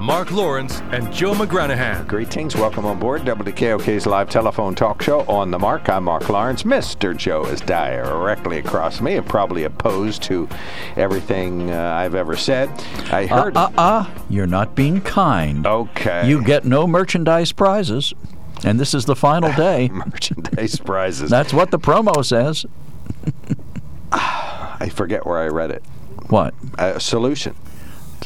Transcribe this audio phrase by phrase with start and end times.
[0.00, 2.06] Mark Lawrence and Joe McGranahan.
[2.06, 2.54] Greetings.
[2.54, 5.88] Welcome on board WKOK's live telephone talk show on the mark.
[5.88, 6.64] I'm Mark Lawrence.
[6.64, 7.16] Mr.
[7.16, 10.48] Joe is directly across me and probably opposed to
[10.96, 12.68] everything uh, I've ever said.
[13.10, 13.56] I heard.
[13.56, 15.66] Uh, uh, uh, you're not being kind.
[15.66, 16.28] Okay.
[16.28, 18.12] You get no merchandise prizes.
[18.64, 19.88] And this is the final day.
[19.88, 21.30] merchandise prizes.
[21.30, 22.66] That's what the promo says.
[24.12, 25.82] I forget where I read it.
[26.28, 26.54] What?
[26.78, 27.54] A solution.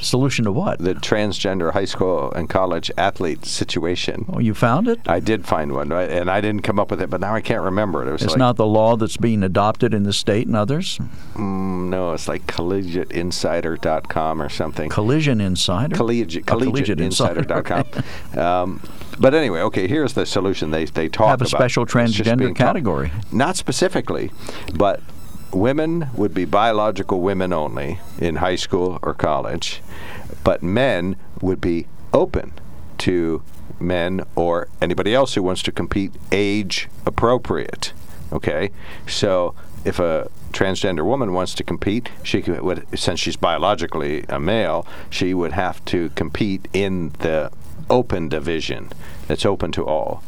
[0.01, 0.79] Solution to what?
[0.79, 4.25] The transgender high school and college athlete situation.
[4.33, 5.01] Oh, you found it?
[5.07, 6.11] I did find one, right?
[6.11, 8.09] and I didn't come up with it, but now I can't remember it.
[8.09, 10.99] It was It's like, not the law that's being adopted in the state and others.
[11.35, 14.89] mm, no, it's like collegiateinsider.com or something.
[14.91, 15.95] Collision Insider.
[15.97, 18.39] collegiate, Collegiate collegiateinsider.com.
[18.43, 18.83] um,
[19.19, 21.31] but anyway, okay, here's the solution they, they talk about.
[21.31, 21.59] Have a about.
[21.59, 23.13] special transgender category.
[23.33, 24.31] Not specifically,
[24.75, 25.01] but
[25.53, 29.83] women would be biological women only in high school or college,
[30.45, 32.53] but men would be open
[32.99, 33.43] to
[33.79, 37.93] men or anybody else who wants to compete age appropriate.
[38.33, 38.71] Okay?
[39.07, 44.87] So if a transgender woman wants to compete, she would, since she's biologically a male,
[45.09, 47.51] she would have to compete in the
[47.89, 48.91] open division
[49.27, 50.23] that's open to all.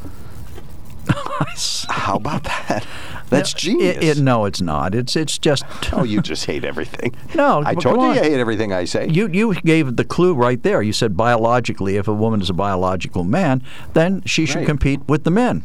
[1.89, 2.87] How about that?
[3.29, 3.97] That's genius.
[3.97, 4.95] It, it, no, it's not.
[4.95, 5.65] It's it's just.
[5.95, 7.15] Oh, you just hate everything.
[7.35, 8.15] No, I told you on.
[8.17, 9.09] you hate everything I say.
[9.09, 10.81] You you gave the clue right there.
[10.83, 13.63] You said biologically, if a woman is a biological man,
[13.93, 14.67] then she should Right.
[14.67, 15.65] compete with the men.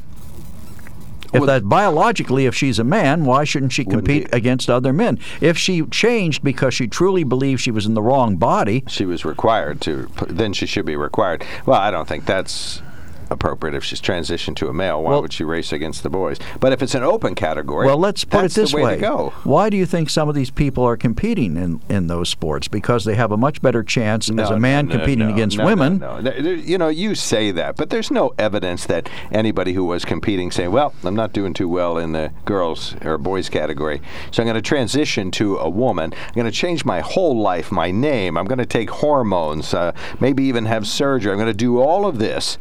[1.33, 5.17] If Well- that biologically, if she's a man, why shouldn't she compete against other men?
[5.41, 9.23] If she changed because she truly believed she was in the wrong body, she was
[9.25, 10.09] required to.
[10.27, 11.43] Then she should be required.
[11.65, 12.81] Well, I don't think that's
[13.29, 13.75] appropriate.
[13.75, 16.37] If she's transitioned to a male, why Well- would she race against the boys?
[16.59, 19.33] But if it's an open category, well, let's put it this way, way: go.
[19.43, 22.67] Why do you think some of these people are competing in, in those sports?
[22.67, 25.57] Because they have a much better chance as a man no, no, competing no, against
[25.57, 25.99] no, no, women.
[25.99, 30.51] No, You know, you say that, but there's no evidence that anybody who was competing
[30.51, 34.01] saying, "Well, I'm not doing too well in the girls or boys category,
[34.31, 36.13] so I'm going to transition to a woman.
[36.27, 38.37] I'm going to change my whole life, my name.
[38.37, 41.31] I'm going to take hormones, uh, maybe even have surgery.
[41.31, 42.57] I'm going to do all of this."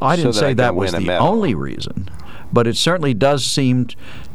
[0.00, 2.08] I didn't that say I that was the only reason,
[2.52, 3.88] but it certainly does seem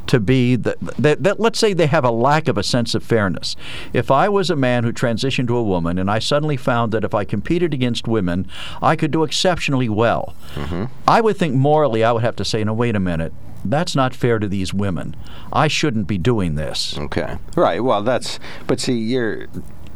[0.06, 1.38] to be that, that, that.
[1.40, 3.54] Let's say they have a lack of a sense of fairness.
[3.92, 7.04] If I was a man who transitioned to a woman, and I suddenly found that
[7.04, 8.48] if I competed against women,
[8.82, 10.84] I could do exceptionally well, Mm-hmm.
[11.08, 13.32] I would think morally I would have to say, "No, wait a minute."
[13.64, 15.14] That's not fair to these women.
[15.52, 16.98] I shouldn't be doing this.
[16.98, 17.36] Okay.
[17.56, 17.82] Right.
[17.82, 18.40] Well, that's.
[18.66, 19.46] But see, you're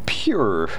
[0.06, 0.70] pure,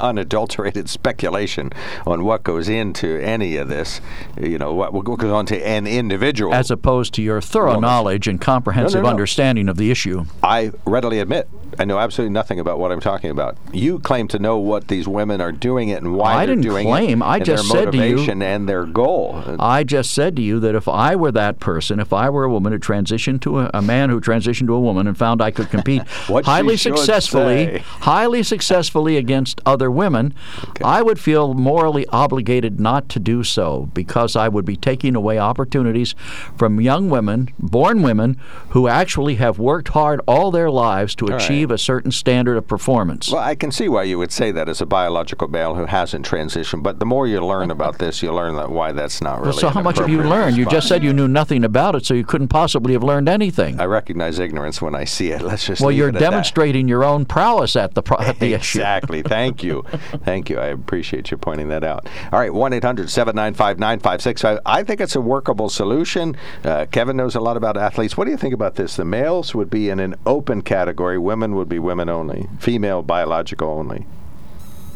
[0.00, 1.70] unadulterated speculation
[2.06, 4.00] on what goes into any of this.
[4.40, 6.52] You know, what, what goes on to an individual.
[6.54, 7.88] As opposed to your thorough No, no.
[7.88, 9.08] knowledge and comprehensive no.
[9.08, 10.24] understanding of the issue.
[10.42, 13.56] I readily admit I know absolutely nothing about what I'm talking about.
[13.72, 16.62] You claim to know what these women are doing it and why I they're didn't
[16.70, 17.20] doing claim.
[17.20, 17.24] it.
[17.24, 19.42] I and just said to you- and their goal.
[19.58, 22.48] I just said to you that if I were that person, if I were a
[22.50, 25.50] woman who transitioned to a, a man who transitioned to a woman and found I
[25.50, 27.78] could compete highly successfully, say.
[28.00, 30.34] highly successfully against other women,
[30.82, 35.38] I would feel morally obligated not to do so because I would be taking away
[35.38, 36.14] opportunities
[36.56, 38.38] from young women, born women,
[38.70, 41.40] who actually have worked hard all their lives to right.
[41.40, 43.30] achieve a certain standard of performance.
[43.30, 46.26] Well, I can see why you would say that as a biological male who hasn't
[46.26, 49.58] transitioned, but the more you learn about this, you learn that why that's not really.
[49.58, 50.56] so an how much have you learned?
[50.56, 53.80] You just said you knew nothing about it, so you couldn't possibly have learned anything.
[53.80, 55.42] I recognize ignorance when I see it.
[55.42, 55.80] Let's just.
[55.80, 56.30] Well, you're it at that.
[56.30, 58.78] demonstrating your own prowess at the pro- at the issue.
[58.78, 59.22] Exactly.
[59.22, 59.73] Thank you.
[59.82, 60.58] Thank you.
[60.58, 62.06] I appreciate you pointing that out.
[62.32, 64.58] All right, 1 800 795 9565.
[64.66, 66.36] I think it's a workable solution.
[66.64, 68.16] Uh, Kevin knows a lot about athletes.
[68.16, 68.96] What do you think about this?
[68.96, 73.68] The males would be in an open category, women would be women only, female biological
[73.68, 74.06] only.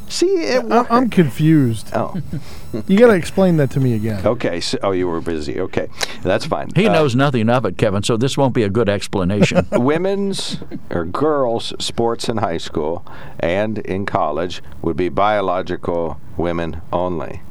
[0.08, 1.90] See, it I, I'm confused.
[1.94, 2.20] Oh,
[2.86, 4.26] You got to explain that to me again.
[4.26, 4.60] okay.
[4.60, 5.60] So, oh, you were busy.
[5.60, 5.88] Okay,
[6.22, 6.70] that's fine.
[6.74, 9.66] He Uh, knows nothing of it, Kevin, so this won't be a good explanation.
[9.72, 10.58] women's
[10.90, 13.04] or girls' sports in high school
[13.40, 17.42] and in college would be biological women only.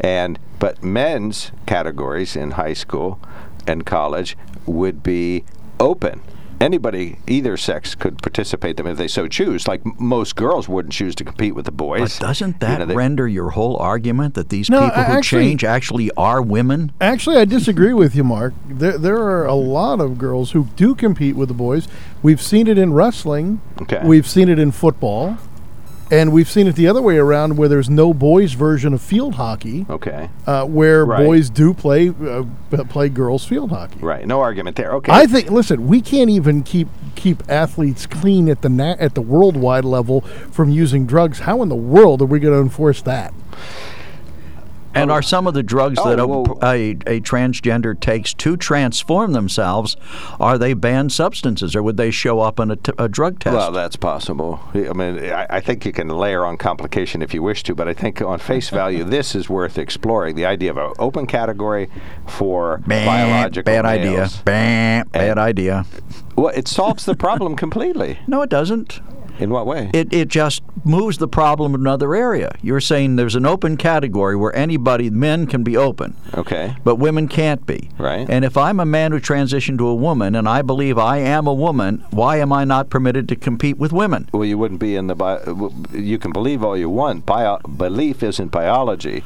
[0.00, 3.18] And but men's categories in high school
[3.66, 4.36] and college
[4.66, 5.44] would be
[5.80, 6.20] open.
[6.60, 9.68] Anybody, either sex, could participate them if they so choose.
[9.68, 12.18] Like most girls wouldn't choose to compete with the boys.
[12.18, 15.12] But doesn't You that know, they- render your whole argument that these No, people who
[15.12, 16.92] actually- change actually are women?
[17.00, 18.54] Actually, I disagree with you, Mark.
[18.68, 21.88] There, there are a lot of girls who do compete with the boys.
[22.22, 23.60] We've seen it in wrestling.
[23.82, 24.00] Okay.
[24.04, 25.36] We've seen it in football.
[26.10, 29.34] And we've seen it the other way around where there's no boys' version of field
[29.34, 30.30] hockey, Okay.
[30.46, 31.24] uh, where Right.
[31.26, 32.44] boys do play uh,
[32.88, 33.98] play girls' field hockey.
[34.00, 34.24] Right.
[34.26, 34.92] No argument there.
[34.92, 35.10] Okay.
[35.10, 35.50] I think.
[35.50, 40.20] Listen, we can't even keep keep athletes clean at the na- at the worldwide level
[40.52, 41.40] from using drugs.
[41.40, 43.34] How in the world are we going to enforce that?
[44.96, 45.22] And are oh.
[45.22, 49.96] some of the drugs Oh, that a, well- a, a transgender takes to transform themselves,
[50.40, 53.54] are they banned substances or would they show up in a, t- a drug test?
[53.54, 54.60] Well, that's possible.
[54.74, 57.88] I mean, I, I think you can layer on complication if you wish to, but
[57.88, 60.36] I think on face value, this is worth exploring.
[60.36, 61.88] The idea of an open category
[62.26, 64.10] for Bah, biological bad idea.
[64.18, 64.36] males.
[64.38, 65.84] Bah, bad idea.
[66.36, 68.18] Well, it solves the problem completely.
[68.26, 69.00] No, it doesn't.
[69.38, 69.90] In what way?
[69.92, 72.52] It, it just moves the problem in another area.
[72.62, 76.74] You're saying there's an open category where anybody, men can be open, okay.
[76.84, 77.90] but women can't be.
[77.98, 78.28] Right.
[78.28, 81.46] And if I'm a man who transitioned to a woman and I believe I am
[81.46, 84.28] a woman, why am I not permitted to compete with women?
[84.32, 85.14] Well, you wouldn't be in the.
[85.14, 85.40] Bi-
[85.92, 87.26] you can believe all you want.
[87.26, 89.24] Bio- belief isn't biology.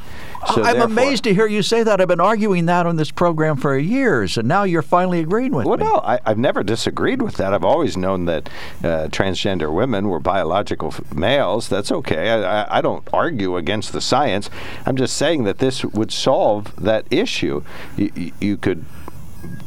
[0.54, 2.00] So I'm amazed to hear you say that.
[2.00, 5.66] I've been arguing that on this program for years, and now you're finally agreeing with
[5.66, 5.84] Well, me.
[5.84, 7.52] no, I, I've never disagreed with that.
[7.52, 8.48] I've always known that
[8.82, 11.68] uh, transgender women were biological f- males.
[11.68, 12.30] That's okay.
[12.30, 14.48] I, I, I don't argue against the science.
[14.86, 17.62] I'm just saying that this would solve that issue.
[17.96, 18.84] You could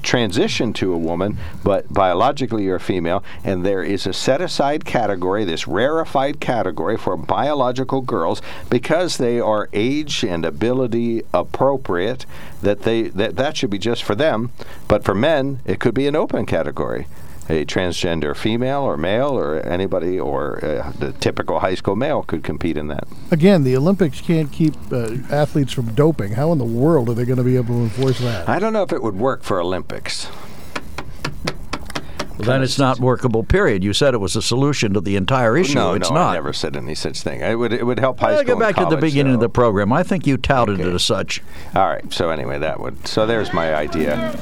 [0.04, 4.86] transition to a woman, but biologically you're a female, and there is a set aside
[4.86, 12.26] category, this rarefied category for biological girls because they are age and ability appropriate.
[12.62, 14.52] That they that that should be just for them,
[14.88, 17.08] but for men it could be an open category.
[17.50, 22.44] A transgender female or male or anybody or uh, the typical high school male could
[22.44, 23.06] compete in that.
[23.32, 26.34] Again, the Olympics can't keep uh, athletes from doping.
[26.34, 28.48] How in the world are they going to be able to enforce that?
[28.48, 30.28] I don't know if it would work for Olympics.
[32.38, 33.44] Well, then it's not workable.
[33.44, 33.84] Period.
[33.84, 35.76] You said it was a solution to the entire issue.
[35.76, 36.30] no, it's no, not.
[36.32, 37.42] I never said any such thing.
[37.42, 38.56] It would it would help high Well, school.
[38.56, 39.94] go back to the beginning of the program.
[39.94, 40.90] I think you touted Okay.
[40.90, 41.42] it as such.
[41.76, 42.12] All right.
[42.12, 43.08] So anyway, that would.
[43.08, 44.34] So there's my idea.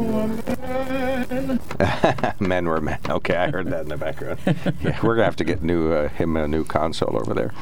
[2.40, 2.98] men were men.
[3.08, 4.38] Okay, I heard that in the background.
[4.82, 7.52] yeah, we're gonna have to get new uh, him a new console over there.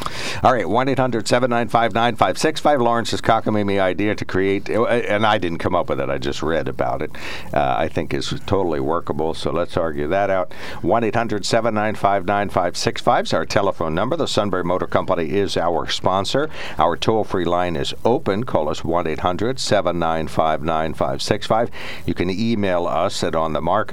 [0.43, 5.88] All right, one 9565 Lawrence's cockamamie idea to create, uh, and I didn't come up
[5.88, 6.09] with it.
[6.09, 7.11] I just read about it.
[7.53, 9.35] Uh, I think is totally workable.
[9.35, 10.52] So let's argue that out.
[10.82, 14.16] 1 800 795 9565 is our telephone number.
[14.16, 16.49] The Sunbury Motor Company is our sponsor.
[16.78, 18.44] Our toll-free line is open.
[18.44, 21.70] Call us 1-800-795-9565.
[22.06, 23.93] You can email us at onthemark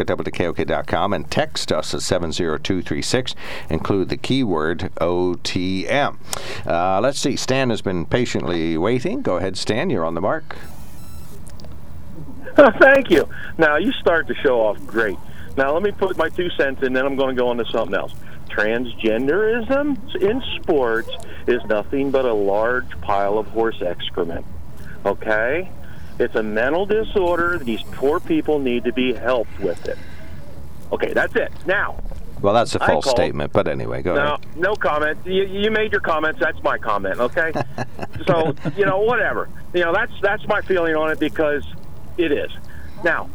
[1.13, 3.35] and text us at 70236.
[3.69, 6.17] Include the keyword OTM.
[6.65, 7.35] Uh, let's see.
[7.35, 9.21] Stan has been patiently waiting.
[9.21, 9.89] Go ahead, Stan.
[9.89, 10.55] You're on the mark.
[12.79, 13.27] Thank you.
[13.57, 15.17] Now you start the show off great.
[15.57, 17.65] Now let me put my two cents in, then I'm going to go on to
[17.65, 18.13] something else.
[18.49, 21.09] Transgenderism in sports
[21.47, 24.45] is nothing but a large pile of horse excrement.
[25.05, 25.69] Okay,
[26.19, 27.57] it's a mental disorder.
[27.59, 29.97] These poor people need to be helped with it.
[30.91, 31.51] Okay, that's it.
[31.65, 31.99] Now,
[32.41, 34.57] Well, that's a false statement, but anyway, go no, ahead.
[34.57, 35.17] no comment.
[35.25, 36.39] You, you made your comments.
[36.39, 37.19] That's my comment.
[37.19, 37.51] Okay.
[38.27, 39.49] so you know, whatever.
[39.73, 41.65] You know, that's that's my feeling on it because
[42.17, 42.51] it is.
[43.03, 43.29] Now,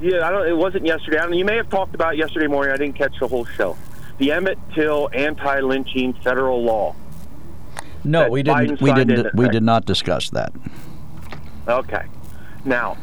[0.00, 0.48] yeah, I don't.
[0.48, 1.18] It wasn't yesterday.
[1.18, 2.72] I don't, you may have talked about it yesterday morning.
[2.72, 3.76] I didn't catch the whole show.
[4.18, 6.94] The Emmett Till anti-lynching federal law.
[8.04, 8.78] No, we didn't.
[8.78, 9.34] Biden We didn't.
[9.34, 10.52] We did not discuss that.
[11.68, 12.04] Okay.
[12.64, 12.96] Now,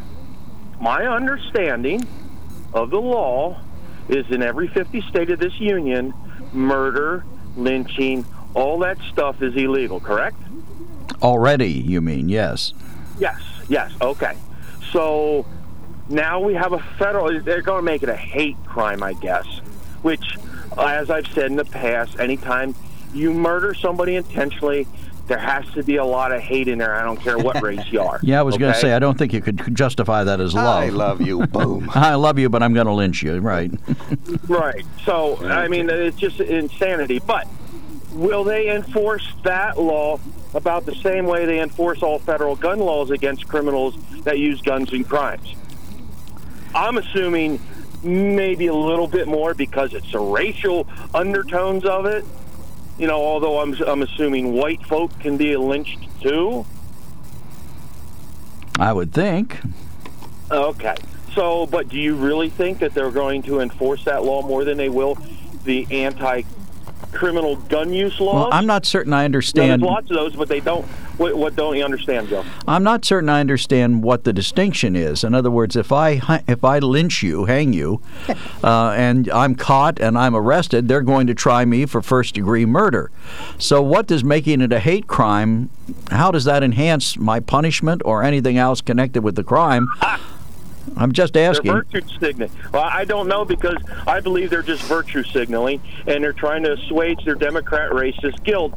[0.80, 2.06] my understanding
[2.74, 3.60] of the law
[4.10, 6.14] is in every 50 state of this union,
[6.54, 7.26] murder,
[7.56, 10.38] lynching, all that stuff is illegal, correct?
[11.22, 12.30] Already, you mean?
[12.30, 12.74] Yes.
[13.20, 14.38] Yes, yes, okay.
[14.92, 15.46] So
[16.10, 19.46] now we have a federal, they're going to make it a hate crime, I guess,
[20.02, 20.38] which,
[20.78, 22.76] as I've said in the past, anytime
[23.14, 24.88] you murder somebody intentionally,
[25.28, 26.96] there has to be a lot of hate in there.
[26.96, 28.20] I don't care what race you are.
[28.24, 30.66] Yeah, I was going to say I don't think you could justify that as love.
[30.66, 31.46] I love you.
[31.48, 31.90] Boom.
[31.94, 33.40] I love you, but I'm going to lynch you.
[33.40, 33.72] Right.
[34.48, 34.86] Right.
[35.04, 37.20] So, I mean, it's just insanity.
[37.20, 37.48] But
[38.14, 40.20] will they enforce that law
[40.54, 44.94] about the same way they enforce all federal gun laws against criminals that use guns
[44.94, 45.54] in crimes?
[46.78, 47.60] I'm assuming
[48.04, 52.24] maybe a little bit more because it's the racial undertones of it.
[53.00, 56.66] You know, although I'm, I'm assuming white folk can be lynched too.
[58.80, 59.60] I would think.
[60.52, 60.96] Okay.
[61.34, 64.78] So, but do you really think that they're going to enforce that law more than
[64.78, 65.18] they will
[65.64, 68.36] the anti-criminal gun use laws?
[68.36, 69.82] Well, I'm not certain I Now, understand.
[69.82, 70.86] there's lots of those, but they don't.
[71.18, 72.46] What, what don't you understand, Joe?
[72.68, 75.24] I'm not certain I understand what the distinction is.
[75.24, 78.02] In other words, if I if I lynch you, hang you,
[78.64, 82.66] uh, and I'm caught and I'm arrested, they're going to try me for first degree
[82.66, 83.10] murder.
[83.58, 85.70] So, what does making it a hate crime?
[86.12, 89.88] How does that enhance my punishment or anything else connected with the crime?
[90.96, 91.72] I'm just They're asking.
[91.72, 92.52] virtue signaling.
[92.72, 96.74] Well, I don't know because I believe they're just virtue signaling, and they're trying to
[96.74, 98.74] assuage their Democrat racist guilt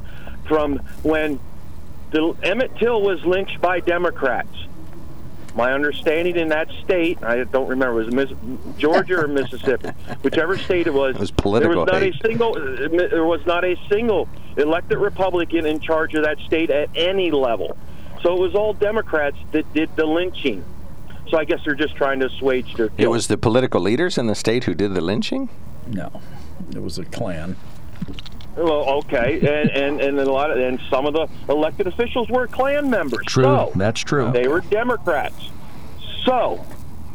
[0.47, 1.39] from when
[2.11, 4.49] the, Emmett Till was lynched by Democrats.
[5.55, 8.31] My understanding in that state, I don't remember, was Miss,
[8.79, 9.89] Georgia or Mississippi,
[10.23, 11.17] whichever state it was.
[11.17, 12.15] It was political There was not hate.
[12.15, 12.53] a single.
[12.55, 17.77] There was not a single elected Republican in charge of that state at any level.
[18.23, 20.65] So it was all Democrats that did the lynching.
[21.29, 23.01] So I guess they're just trying to assuage their guilt.
[23.01, 25.49] It was the political leaders in the state who did the lynching?
[25.87, 26.21] No,
[26.75, 27.57] it was a Klan.
[28.63, 32.47] Well, okay, and and and a lot of and some of the elected officials were
[32.47, 33.25] Klan members.
[33.27, 34.31] True, So that's true.
[34.33, 35.49] they were Democrats.
[36.25, 36.65] So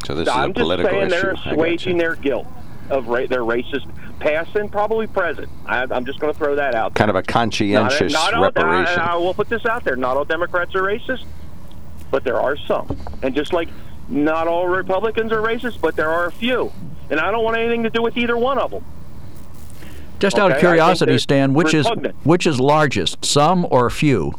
[0.04, 1.10] So this I'm is a just political saying issue.
[1.10, 1.50] they're I gotcha.
[1.50, 2.46] assuaging their guilt
[2.90, 3.86] of ra- their racist
[4.18, 5.48] past and probably present.
[5.66, 6.94] I, I'm just going to throw that out.
[6.94, 6.98] there.
[7.00, 9.00] kind of a conscientious not, not reparation.
[9.00, 9.94] All, I, I will put this out there.
[9.96, 11.24] Not all Democrats are racist,
[12.10, 12.96] but there are some.
[13.22, 13.68] And just like
[14.08, 16.72] not all Republicans are racist, but there are a few.
[17.10, 18.84] And I don't want anything to do with either one of them.
[20.18, 21.86] Just out Okay, I of curiosity, Stan, which is
[22.24, 24.32] which is largest, some or few?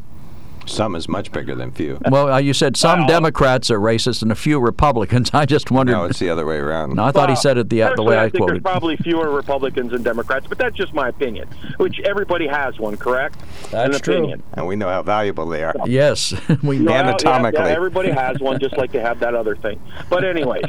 [0.66, 1.98] Some is much bigger than few.
[2.12, 5.30] Well, uh, you said some Well- Democrats are racist and a few Republicans.
[5.34, 5.94] I just wondered.
[5.94, 6.96] No, it's the other way around.
[6.96, 8.56] No, I thought he said it the, the way I, I think quoted.
[8.56, 11.48] there's probably fewer Republicans than Democrats, but that's just my opinion.
[11.78, 13.40] Which everybody has one, correct?
[13.72, 14.16] That's An true.
[14.18, 14.44] opinion.
[14.54, 15.74] And we know how valuable they are.
[15.86, 16.92] Yes, we know.
[16.92, 17.62] Well, yeah, Anatomically.
[17.64, 19.80] yeah, everybody has one, just like they have that other thing.
[20.10, 20.66] But anyways,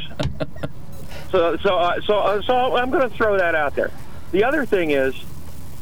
[1.31, 3.91] so so uh, so uh, so I'm going to throw that out there.
[4.31, 5.15] The other thing is,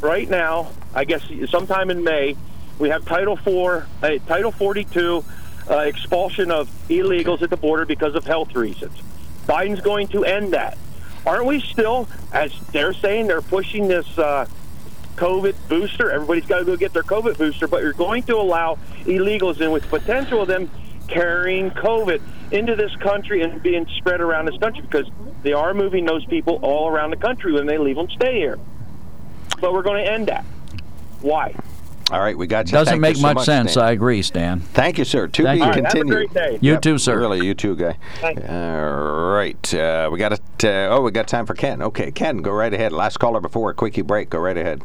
[0.02, 2.36] right now, I guess sometime in May,
[2.80, 5.24] we have Title Four, uh, Title 42
[5.70, 8.98] uh, expulsion of illegals at the border because of health reasons.
[9.46, 10.78] Biden's going to end that.
[11.26, 14.48] Aren't we still, as they're saying, they're pushing this uh,
[15.18, 16.10] COVID booster?
[16.10, 19.72] Everybody's got to go get their COVID booster, but you're going to allow illegals in
[19.72, 20.70] with potential of them
[21.08, 22.22] carrying COVID
[22.52, 25.08] into this country and being spread around this country because
[25.44, 28.58] they are moving those people all around the country when they leave them stay here.
[29.60, 30.46] But we're going to end that.
[31.22, 31.54] Why?
[32.10, 32.72] All right, we got you.
[32.72, 33.72] Doesn't Thank make you so much, sense.
[33.72, 33.84] Stan.
[33.84, 34.62] I agree, Stan.
[34.62, 35.28] Thank you, sir.
[35.28, 35.64] To Thank be you.
[35.64, 36.16] All right, have a continued.
[36.16, 36.58] great day.
[36.62, 37.20] You Yep, too, sir.
[37.20, 37.98] Really, you too, guy.
[38.22, 38.40] Thank.
[38.50, 40.42] All right, uh, we got it.
[40.64, 41.82] Uh, oh, we got time for Ken.
[41.82, 42.94] Okay, Ken, go right ahead.
[42.94, 44.30] Last caller before a quickie break.
[44.30, 44.84] Go right ahead.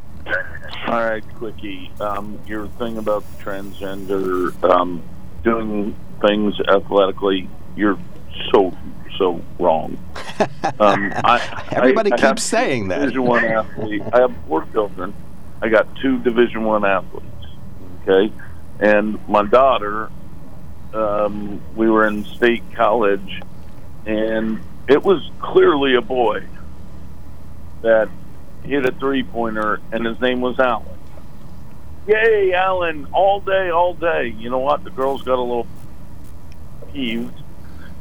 [0.89, 1.93] All right, quickie.
[2.01, 5.01] Um, your thing about the transgender um,
[5.45, 7.99] doing things athletically, you're
[8.53, 8.77] so
[9.19, 9.99] so wrong.
[10.79, 13.01] Um, I, Everybody I, I keeps saying that.
[13.01, 14.03] Division one athlete.
[14.13, 15.13] I have four children.
[15.61, 17.27] I got two Division one athletes.
[18.03, 18.33] Okay,
[18.81, 20.11] and my daughter.
[20.95, 23.41] Um, we were in state college,
[24.07, 26.45] and it was clearly a boy
[27.83, 28.09] that
[28.65, 30.99] hit a three pointer, and his name was Allen.
[32.07, 33.07] Yay, Allen!
[33.13, 34.35] All day, all day.
[34.39, 34.85] You know what?
[34.85, 35.67] The girls got a little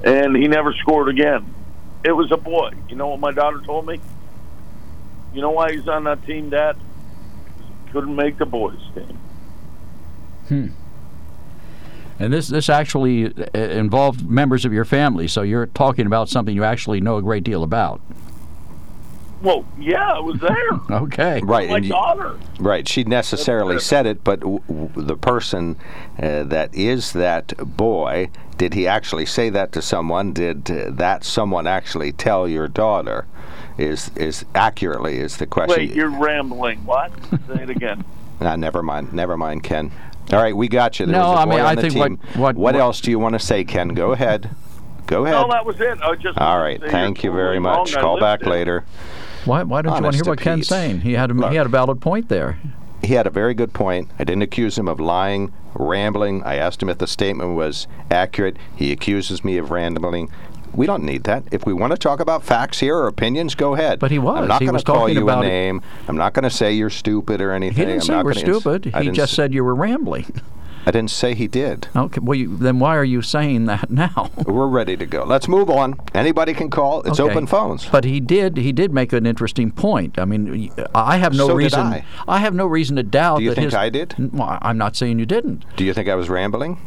[0.03, 1.53] and he never scored again.
[2.03, 2.71] It was a boy.
[2.89, 3.99] You know what my daughter told me?
[5.33, 6.75] You know why he's on that team, Dad?
[7.91, 9.17] Couldn't make the boys' team.
[10.47, 10.67] Hmm.
[12.19, 16.55] And this this actually uh, involved members of your family, so you're talking about something
[16.55, 18.01] you actually know a great deal about.
[19.41, 20.97] Well, yeah, it was there.
[21.01, 21.41] Okay.
[21.43, 21.95] Right, my and you-
[22.59, 22.87] Right.
[22.87, 25.77] She necessarily said it, but w- w- the person
[26.21, 30.31] uh, that is that boy, did he actually say that to someone?
[30.33, 33.25] Did uh, that someone actually tell your daughter?
[33.77, 35.77] Is is accurately is the question.
[35.79, 36.85] Wait, you're rambling.
[36.85, 37.11] What?
[37.47, 38.03] Say it again.
[38.41, 39.13] Nah, never mind.
[39.13, 39.91] Never mind, Ken.
[40.33, 41.05] All right, we got you.
[41.05, 42.19] There No, was a I mean, I think what- team.
[42.41, 43.89] what- what- else do you want to say, Ken?
[43.89, 44.49] Go ahead.
[45.05, 45.35] Go ahead.
[45.35, 45.99] No, that was it.
[46.01, 46.79] I just All wanted right.
[46.81, 47.93] to say Thank you very much.
[47.93, 48.47] Call back it.
[48.47, 48.83] later.
[49.45, 51.01] Why, why don't you want to hear what Ken's saying?
[51.01, 51.51] He had a, Look.
[51.51, 52.59] he had a valid point there.
[53.03, 54.09] he had a very good point.
[54.19, 56.43] I didn't accuse him of lying, rambling.
[56.43, 58.57] I asked him if the statement was accurate.
[58.75, 60.29] He accuses me of rambling.
[60.73, 61.43] We don't need that.
[61.51, 63.99] If we want to talk about facts here or opinions, go ahead.
[63.99, 64.37] But he was.
[64.43, 65.41] I'm not going to call you a it.
[65.41, 65.81] name.
[66.07, 67.75] I'm not going to say you're stupid or anything.
[67.77, 68.91] He didn't I'm say were ins- stupid.
[68.93, 70.33] I He just s- said you were rambling.
[70.85, 71.87] I didn't say he did.
[71.95, 74.31] Okay, well, you, then why are you saying that now?
[74.45, 75.23] We're ready to go.
[75.23, 75.99] Let's move on.
[76.13, 77.01] Anybody can call.
[77.03, 77.31] It's Okay.
[77.31, 77.85] open phones.
[77.87, 78.57] But he did.
[78.57, 80.17] He did make an interesting point.
[80.17, 82.03] I mean, I have no So did reason.
[82.27, 82.39] I.
[82.39, 83.73] have no reason to doubt Do you think his.
[83.75, 84.15] I did?
[84.33, 85.63] Well, I'm not saying you didn't.
[85.75, 86.77] Do you think I was rambling?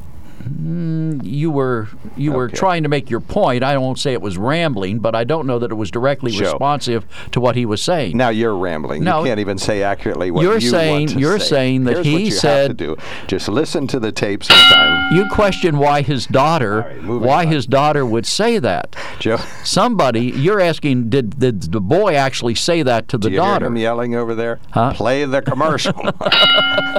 [0.42, 3.62] Mm, you were you were trying to make your point.
[3.62, 7.06] I won't say it was rambling, but I don't know that it was directly responsive
[7.32, 8.16] to what he was saying.
[8.16, 9.04] Now you're rambling.
[9.04, 9.20] No.
[9.20, 11.46] you can't even say accurately what You're you saying- want to you're say.
[11.48, 12.96] saying that Here's he said- have to do.
[13.26, 17.52] Just listen to the tape sometime, you question why his daughter right, why on.
[17.52, 18.94] his daughter would say that.
[19.18, 19.38] Joe.
[19.64, 23.64] Somebody, you're asking, did, did the boy actually say that to the Do you daughter?
[23.64, 24.58] hear him yelling over there?
[24.72, 24.92] Huh?
[24.94, 25.92] Play the commercial.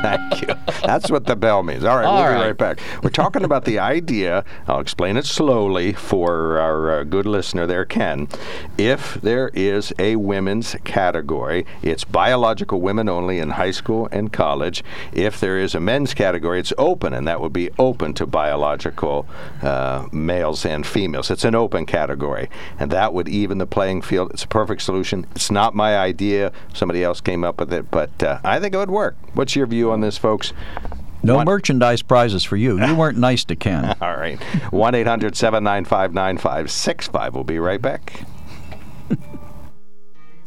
[0.01, 0.53] Thank you.
[0.83, 1.83] That's what the bell means.
[1.83, 2.39] All right, All we'll right.
[2.41, 2.79] be right back.
[3.03, 4.45] We're talking about the idea.
[4.67, 8.27] I'll explain it slowly for our uh, good listener there, Ken.
[8.77, 14.83] If there is a women's category, it's biological women only in high school and college.
[15.11, 19.25] If there is a men's category, it's open, and that would be open to biological
[19.63, 21.31] uh, males and females.
[21.31, 24.29] It's an open category, and that would even the playing field.
[24.31, 25.25] It's a perfect solution.
[25.31, 26.51] It's not my idea.
[26.75, 29.15] Somebody else came up with it, but uh, I think it would work.
[29.33, 30.53] What's your view on this, folks?
[31.25, 32.79] No One- merchandise prizes for you.
[32.85, 33.95] You weren't nice to Ken.
[34.01, 34.41] All right.
[34.71, 37.33] 1 800 795 9565.
[37.33, 38.21] We'll be right back.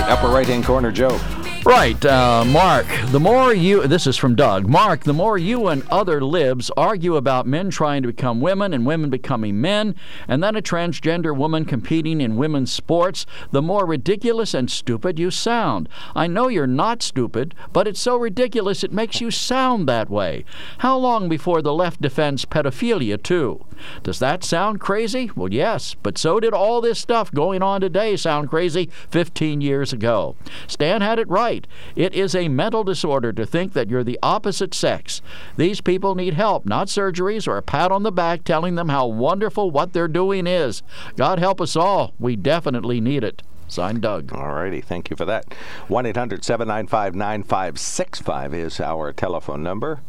[0.00, 1.43] Right, upper right hand corner, Joe.
[1.64, 2.86] Right, uh, Mark.
[3.06, 4.68] The more you, this is from Doug.
[4.68, 8.84] Mark, the more you and other libs argue about men trying to become women and
[8.84, 9.94] women becoming men,
[10.28, 15.30] and then a transgender woman competing in women's sports, the more ridiculous and stupid you
[15.30, 15.88] sound.
[16.14, 20.44] I know you're not stupid, but it's so ridiculous it makes you sound that way.
[20.78, 23.64] How long before the left defends pedophilia, too?
[24.02, 25.30] Does that sound crazy?
[25.34, 29.92] Well, yes, but so did all this stuff going on today sound crazy 15 years
[29.92, 30.36] ago.
[30.66, 31.53] Stan had it right.
[31.96, 35.22] It is a mental disorder to think that you're the opposite sex.
[35.56, 39.06] These people need help, not surgeries or a pat on the back telling them how
[39.06, 40.82] wonderful what they're doing is.
[41.16, 42.14] God help us all.
[42.18, 43.42] We definitely need it.
[43.68, 44.32] Signed, Doug.
[44.32, 45.52] All righty, thank you for that.
[45.88, 50.00] 1 800 795 9565 is our telephone number.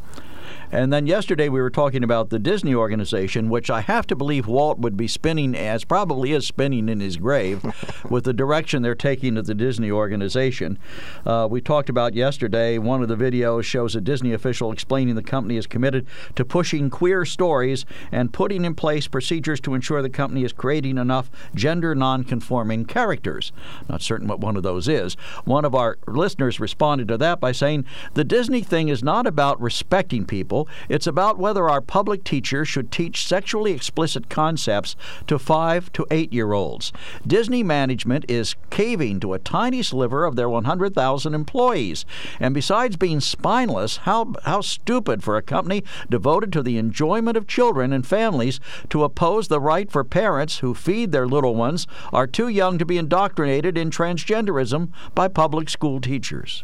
[0.71, 4.47] And then yesterday we were talking about the Disney organization, which I have to believe
[4.47, 7.63] Walt would be spinning, as probably is spinning in his grave,
[8.10, 10.78] with the direction they're taking of the Disney organization.
[11.25, 15.23] Uh, we talked about yesterday, one of the videos shows a Disney official explaining the
[15.23, 20.10] company is committed to pushing queer stories and putting in place procedures to ensure the
[20.10, 23.51] company is creating enough gender nonconforming characters.
[23.89, 25.15] Not certain what one of those is.
[25.43, 29.62] One of our listeners responded to that by saying the Disney thing is not about
[29.62, 30.55] respecting people,
[30.89, 34.96] it's about whether our public teachers should teach sexually explicit concepts
[35.28, 36.94] to five to eight year olds.
[37.26, 42.06] Disney management is caving to a tiny sliver of their 100,000 employees.
[42.39, 47.48] And besides being spineless, how, how stupid for a company devoted to the enjoyment of
[47.48, 52.28] children and families to oppose the right for parents who feed their little ones are
[52.28, 56.63] too young to be indoctrinated in transgenderism by public school teachers.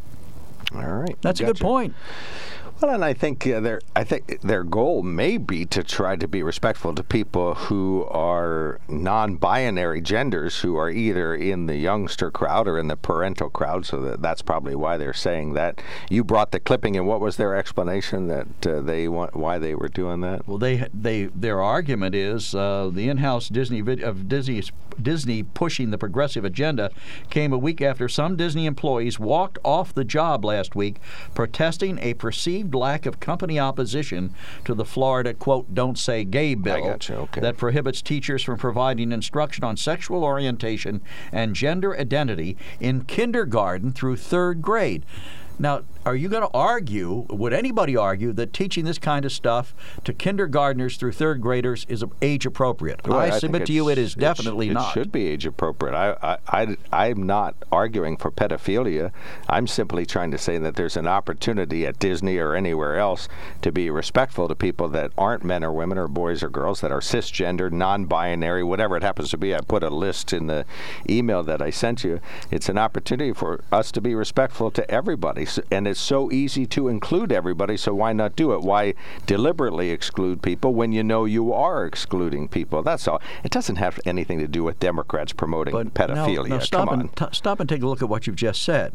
[0.74, 1.18] All right.
[1.22, 1.94] That's a good point.
[2.82, 6.28] Well, and I think uh, their I think their goal may be to try to
[6.28, 12.68] be respectful to people who are non-binary genders, who are either in the youngster crowd
[12.68, 13.86] or in the parental crowd.
[13.86, 15.80] So that, that's probably why they're saying that.
[16.10, 19.76] You brought the clipping, and what was their explanation that uh, they want why they
[19.76, 20.48] were doing that?
[20.48, 24.64] Well, they they their argument is uh, the in-house Disney vid- of Disney
[25.00, 26.90] Disney pushing the progressive agenda
[27.30, 30.96] came a week after some Disney employees walked off the job last week,
[31.36, 34.34] protesting a perceived lack of company opposition
[34.66, 37.42] to the Florida quote "Don't Say Gay" bill gotcha, okay.
[37.42, 44.18] that prohibits teachers from providing instruction on sexual orientation and gender identity in kindergarten through
[44.18, 45.06] third grade.
[45.60, 49.76] Now, are you going to argue, would anybody argue, that teaching this kind of stuff
[50.04, 53.08] to kindergartners through third graders is age appropriate?
[53.08, 54.90] Well, I think submit to you it is sh- definitely it not.
[54.90, 55.94] It should be age appropriate.
[55.96, 59.12] I, I, I, am not arguing for pedophilia.
[59.50, 63.28] I'm simply trying to say that there's an opportunity at Disney or anywhere else
[63.62, 66.92] to be respectful to people that aren't men or women or boys or girls that
[66.92, 69.56] are cisgender, non-binary, whatever it happens to be.
[69.56, 70.66] I put a list in the
[71.10, 72.20] email that I sent you.
[72.50, 76.66] It's an opportunity for us to be respectful to everybody, S- and it's so easy
[76.68, 77.78] to include everybody.
[77.78, 78.62] So why not do it?
[78.62, 78.96] Why
[79.28, 82.82] deliberately exclude people when you know you are excluding people?
[82.82, 83.22] That's all.
[83.44, 86.48] It doesn't have anything to do with Democrats promoting But pedophilia.
[86.50, 87.00] No, no, stop Come on.
[87.02, 88.94] and t- stop and take a look at what you've just said.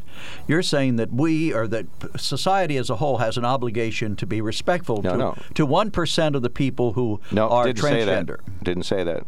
[0.48, 4.40] You're saying that we or that society as a whole has an obligation to be
[4.40, 5.38] respectful No, to no.
[5.54, 7.86] to one percent of the people who no, are didn't transgender.
[7.86, 8.04] say
[8.56, 8.64] that.
[8.64, 9.26] Didn't say that.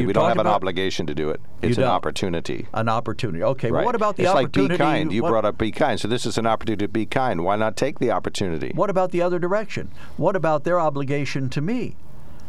[0.00, 1.40] You we don't have an obligation to do it.
[1.62, 2.66] It's an opportunity.
[2.74, 3.42] An opportunity.
[3.42, 3.70] Okay.
[3.70, 3.78] Right.
[3.78, 4.74] Well, what about the it's opportunity?
[4.74, 5.12] like be kind.
[5.12, 6.00] You what, brought up be kind.
[6.00, 7.44] So this is an opportunity to be kind.
[7.44, 8.72] Why not take the opportunity?
[8.74, 9.90] What about the other direction?
[10.16, 11.96] What about their obligation to me?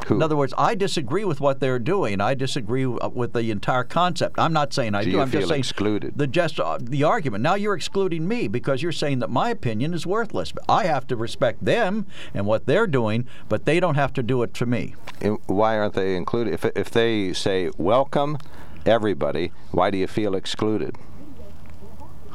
[0.08, 0.15] Who?
[0.15, 2.21] In other words, I disagree with what they're doing.
[2.21, 4.38] I disagree uh, with the entire concept.
[4.38, 6.13] I'm not saying I Do I'm just saying excluded?
[6.15, 7.41] the just uh, the argument.
[7.41, 10.53] Now you're excluding me because you're saying that my opinion is worthless.
[10.69, 14.43] I have to respect them and what they're doing, but they don't have to do
[14.43, 14.95] it to me.
[15.21, 16.53] And why aren't they included?
[16.53, 18.38] If, if they say welcome
[18.86, 20.95] everybody, why do you feel excluded?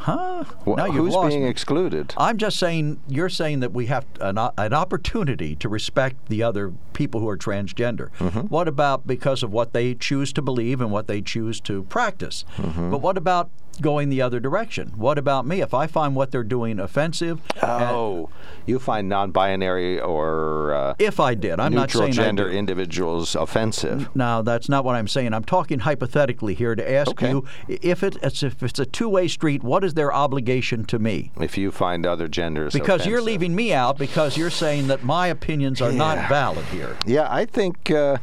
[0.01, 0.45] Huh?
[0.65, 1.51] Wh- now you've who's lost being me.
[1.51, 2.15] excluded?
[2.17, 6.73] I'm just saying you're saying that we have an, an opportunity to respect the other
[6.95, 8.11] people who are transgender.
[8.19, 8.41] Mm-hmm.
[8.49, 12.47] What about because of what they choose to believe and what they choose to practice?
[12.57, 12.91] Mm-hmm.
[12.91, 14.93] But what about going the other direction?
[14.97, 15.61] What about me?
[15.61, 18.29] If I find what they're doing offensive, Oh,
[18.67, 24.15] you find non-binary or uh, if I did, I'm not saying gender individuals offensive.
[24.15, 25.33] No, that's not what I'm saying.
[25.35, 27.31] I'm talking hypothetically here to ask Okay.
[27.31, 31.31] you if it, it's, if it's a two-way street, what is their obligation to me?
[31.41, 35.29] If you find other genders Because you're leaving me out because you're saying that my
[35.29, 36.97] opinions are not valid here.
[37.07, 38.19] Yeah, I think uh,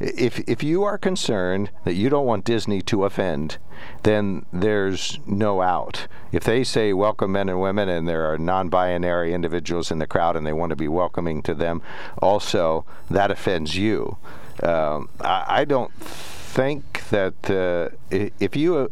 [0.00, 3.58] if if you are concerned that you don't want Disney to offend,
[4.02, 6.06] then there's no out.
[6.32, 10.36] If they say welcome men and women, and there are non-binary individuals in the crowd,
[10.36, 11.82] and they want to be welcoming to them,
[12.20, 14.16] also that offends you.
[14.62, 18.90] Um, I, I don't think that uh, if you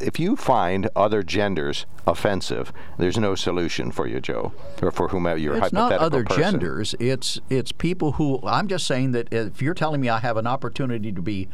[0.00, 5.38] if you find other genders offensive, there's no solution for you, Joe, or for whomever
[5.38, 6.42] your it's not other person.
[6.42, 6.94] genders.
[6.98, 8.40] It's it's people who.
[8.44, 11.48] I'm just saying that if you're telling me I have an opportunity to be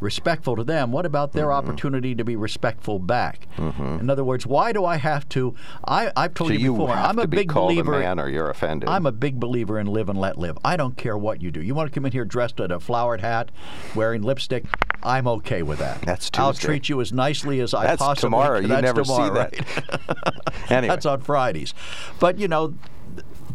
[0.00, 1.68] respectful to them, what about their Mm-hmm.
[1.68, 3.46] opportunity to be respectful back?
[3.58, 5.54] In other words, why do I have to?
[5.86, 6.90] I, I've told So you you before.
[6.90, 7.94] I'm a big believer.
[7.94, 8.88] a man, or you're offended.
[8.88, 10.58] I'm a big believer in live and let live.
[10.64, 11.62] I don't care what you do.
[11.62, 13.50] You want to come in here dressed in a flowered hat,
[13.94, 14.64] wearing lipstick.
[15.02, 16.02] I'm okay with that.
[16.02, 18.60] That's I'll treat you as nicely as I That's possibly tomorrow.
[18.60, 18.70] can.
[18.70, 20.16] You never tomorrow, see that.
[20.18, 20.42] right?
[20.70, 20.88] Anyway.
[20.92, 21.74] That's on Fridays.
[22.18, 22.74] But you know,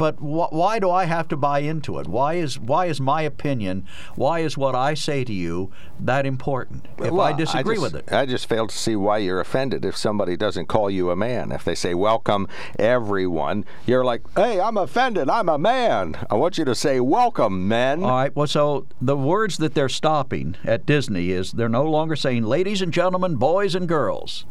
[0.02, 2.08] but wh- why do I have to buy into it?
[2.08, 3.86] Why is why is my opinion?
[4.16, 6.88] Why is what I say to you that important?
[6.98, 9.86] If Well, I disagree just- with it, I just fail to see why you're offended
[9.86, 11.52] if somebody doesn't call you a man.
[11.52, 12.48] If they say welcome
[12.80, 15.30] everyone, you're like, hey, I'm offended.
[15.30, 16.18] I'm a man.
[16.32, 18.04] I want you to say welcome, men.
[18.04, 18.36] All right.
[18.36, 22.82] Well, so the words that they're stopping at Disney is they're no longer saying "ladies
[22.82, 24.46] and gentlemen, boys and girls."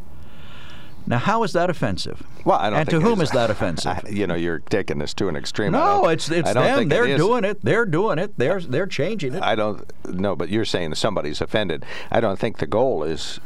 [1.07, 2.23] Now, how is that offensive?
[2.45, 3.87] well, I don't and to whom is that offensive?
[4.05, 5.73] I- you know, you're taking this to an extreme.
[5.73, 6.89] No, it's it's them.
[6.89, 7.17] They're is.
[7.19, 7.63] doing it.
[7.63, 8.37] They're doing it.
[8.39, 9.43] They're they're changing it.
[9.43, 11.85] I don't no, but you're saying that somebody's offended.
[12.11, 13.41] I don't think the goal is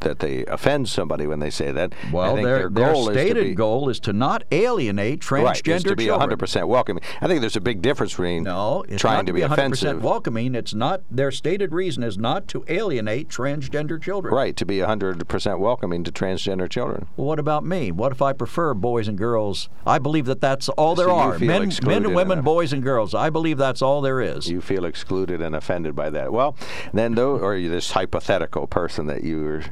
[0.00, 1.92] that they offend somebody when they say that.
[2.12, 5.82] Well, their, their goal stated is be, goal is to not alienate transgender right, is
[5.84, 6.38] to be children.
[6.38, 7.02] 100% welcoming.
[7.20, 10.02] I think there's a big difference between No, it's trying not to be 100% offensive.
[10.02, 10.54] welcoming.
[10.54, 14.34] It's not their stated reason is not to alienate transgender children.
[14.34, 17.06] Right, to be 100% welcoming to transgender children.
[17.16, 17.92] Well, what about me?
[17.92, 19.68] What if I prefer boys and girls?
[19.86, 21.38] I believe that that's all there So you are.
[21.38, 23.14] Men, men and women, in a- boys and girls.
[23.14, 24.48] I believe that's all there is.
[24.48, 26.32] You feel excluded and offended by that.
[26.32, 26.56] Well,
[26.92, 29.62] then, though, or you this hypothetical person that you're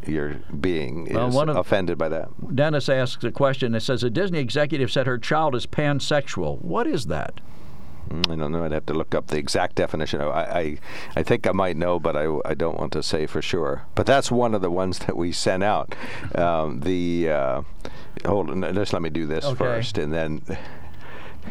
[0.60, 2.28] being is of- offended by that.
[2.54, 6.60] Dennis asks a question that says a Disney executive said her child is pansexual.
[6.62, 7.40] What is that?
[8.10, 8.64] Mm, I don't know.
[8.64, 10.20] I'd have to look up the exact definition.
[10.22, 10.78] I, I,
[11.16, 13.84] I think I might know, but I, I don't want to say for sure.
[13.94, 15.94] But that's one of the ones that we sent out.
[16.34, 17.62] Um, the uh,
[18.24, 19.56] hold on, just let me do this Okay.
[19.58, 20.40] first, and then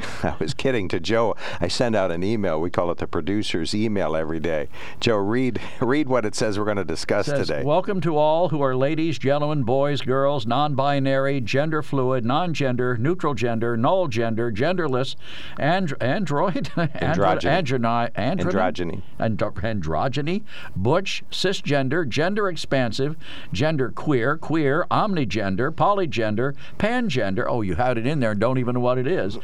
[0.24, 1.36] I was kidding to Joe.
[1.60, 2.60] I send out an email.
[2.60, 4.70] We call it the producer's email every day.
[5.00, 7.64] Joe, read read what it says we're going to discuss says, today.
[7.64, 12.98] Welcome to all who are ladies, gentlemen, boys, girls, non binary, gender fluid, non gender,
[12.98, 15.16] neutral gender, null gender, genderless,
[15.58, 17.72] and, android, Androgyny.
[17.72, 19.02] andro- Androgyny.
[19.20, 20.44] andro- androgyny,
[20.76, 23.16] butch, cisgender, gender expansive,
[23.52, 27.46] gender queer, queer, omnigender, polygender, pangender.
[27.48, 29.38] Oh, you had it in there and don't even know what it is.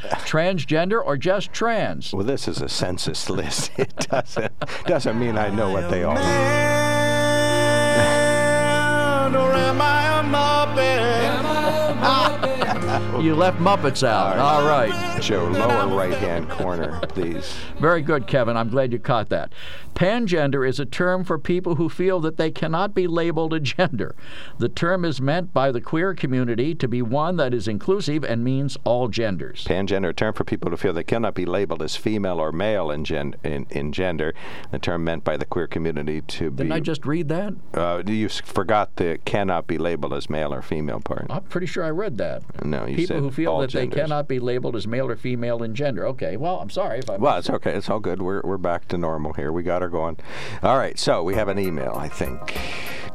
[0.43, 2.11] Transgender or just trans.
[2.13, 3.71] well, this is a census list.
[3.77, 4.51] It doesn't
[4.85, 6.23] doesn't mean I know what they all mean.
[13.21, 14.37] You left Muppets out.
[14.37, 15.21] All right.
[15.21, 17.55] Joe, lower right hand corner, please.
[17.79, 18.57] Very good, Kevin.
[18.57, 19.53] I'm glad you caught that.
[19.93, 24.15] Pangender is a term for people who feel that they cannot be labeled a gender.
[24.57, 28.43] The term is meant by the queer community to be one that is inclusive and
[28.43, 29.63] means all genders.
[29.65, 32.89] Pangender, a term for people who feel they cannot be labeled as female or male
[32.89, 34.33] in, gen- in, in gender.
[34.71, 36.63] The term meant by the queer community to be.
[36.63, 37.53] Didn't I just read that?
[37.73, 41.27] Uh, you forgot the cannot be labeled as male or female part.
[41.29, 42.65] I'm pretty sure I read that.
[42.65, 45.75] No, you People who feel that they cannot be labeled as male or female in
[45.75, 46.05] gender.
[46.07, 47.17] Okay, well, I'm sorry if I.
[47.17, 47.73] Well, it's okay.
[47.73, 48.21] It's all good.
[48.21, 49.51] We're, we're back to normal here.
[49.51, 50.17] We got her going.
[50.61, 52.57] All right, so we have an email, I think.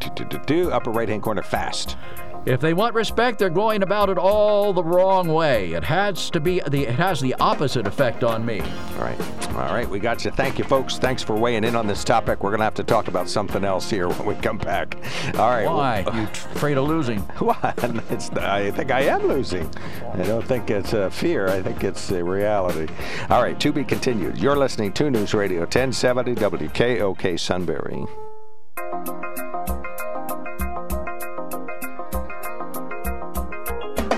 [0.00, 0.70] Do, do, do, do.
[0.70, 1.96] Upper right hand corner, fast.
[2.46, 5.72] If they want respect, they're going about it all the wrong way.
[5.72, 6.84] It has to be the.
[6.84, 8.60] It has the opposite effect on me.
[8.60, 9.20] All right.
[9.50, 10.30] All right, we got you.
[10.30, 10.98] Thank you, folks.
[10.98, 12.42] Thanks for weighing in on this topic.
[12.42, 14.96] We're going to have to talk about something else here when we come back.
[15.36, 15.66] All right.
[15.66, 16.02] Why?
[16.06, 17.18] well- you t- afraid of losing?
[17.40, 17.74] What?
[18.10, 19.68] It's, I think I am losing.
[20.14, 21.48] I don't think it's a fear.
[21.48, 22.92] I think it's a reality.
[23.30, 24.38] All right, to be continued.
[24.38, 28.06] You're listening to News Radio 1070 WKOK Sunbury.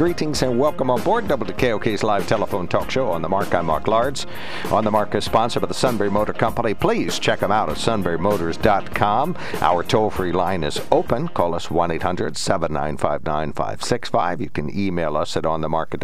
[0.00, 3.54] Greetings and welcome on board WKOK's live telephone talk show on the Mark.
[3.54, 4.24] I'm Mark Lawrence.
[4.70, 6.72] On the Mark is sponsored by the Sunbury Motor Company.
[6.72, 9.36] Please check them out at sunburymotors.com.
[9.60, 11.28] Our toll-free line is open.
[11.28, 14.40] Call us 1-800-795-9565.
[14.40, 16.02] You can email us at onthemark and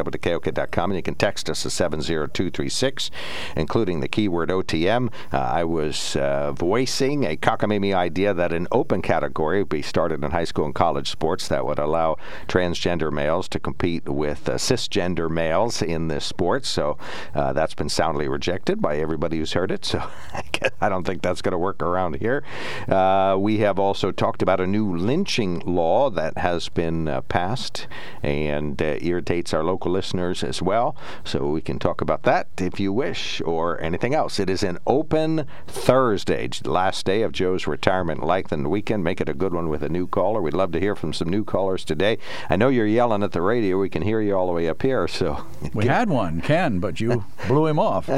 [0.95, 3.11] you can text us at 70236,
[3.57, 5.11] including the keyword OTM.
[5.33, 10.23] Uh, I was uh, voicing a cockamamie idea that an open category would be started
[10.23, 14.55] in high school and college sports that would allow transgender males to compete with uh,
[14.55, 16.65] cisgender males in this sport.
[16.65, 16.99] So
[17.35, 19.85] uh, that's been soundly rejected by everybody who's heard it.
[19.85, 20.03] So
[20.81, 22.43] I don't think that's going to work around here.
[22.89, 27.87] Uh, we have also talked about a new lynching law that has been uh, passed
[28.23, 30.97] and uh, irritates our local listeners as well.
[31.25, 34.41] So we can talk about that if you wish or anything else.
[34.41, 39.05] It is an open Thursday, last day of Joe's retirement lengthened weekend.
[39.05, 40.43] Make it a good one with a new caller.
[40.43, 42.19] We'd love to hear from some new callers today.
[42.51, 43.76] I know you're yelling at the radio.
[43.79, 45.09] We can hear you all the way up here.
[45.09, 48.07] So, We had one, Ken, but you blew him off.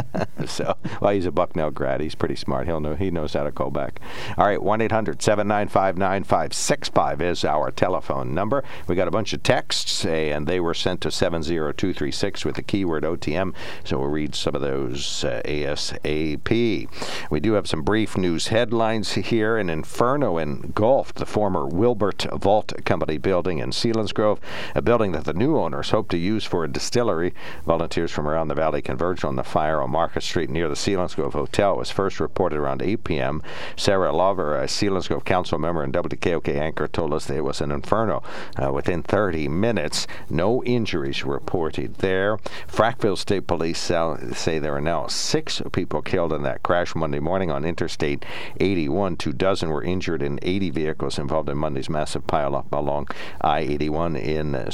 [0.46, 2.00] so well, he's a Bucknell grad.
[2.00, 2.66] He's pretty smart.
[2.66, 2.94] He'll know.
[2.94, 4.00] He knows how to call back.
[4.36, 8.64] All right, one 9565 is our telephone number.
[8.86, 13.04] We got a bunch of texts, and they were sent to 70236 with the keyword
[13.04, 13.54] OTM.
[13.84, 16.88] So we'll read some of those uh, ASAP.
[17.30, 19.56] We do have some brief news headlines here.
[19.56, 24.38] An inferno engulfed the former Wilbert Vault Company building in Selinsgrove,
[24.74, 27.32] a building that the new owners hope to use for a distillery.
[27.64, 31.32] Volunteers from around the valley converged on the fire on Market Street near the Selinsgrove
[31.32, 31.74] Hotel.
[31.74, 33.42] It was first reported around 8 p.m.
[33.76, 38.22] Sarah Lauver, a Selinsgrove council member and WKOK anchor, told us it was an inferno.
[38.62, 42.36] Uh, within 30 minutes, no injuries were reported there.
[42.66, 47.50] Frackville State Police say there are now six people killed in that crash Monday morning
[47.50, 48.24] on Interstate
[48.60, 49.16] 81.
[49.16, 53.08] Two dozen were injured and 80 vehicles involved in Monday's massive pileup along
[53.40, 54.70] I-81 in uh,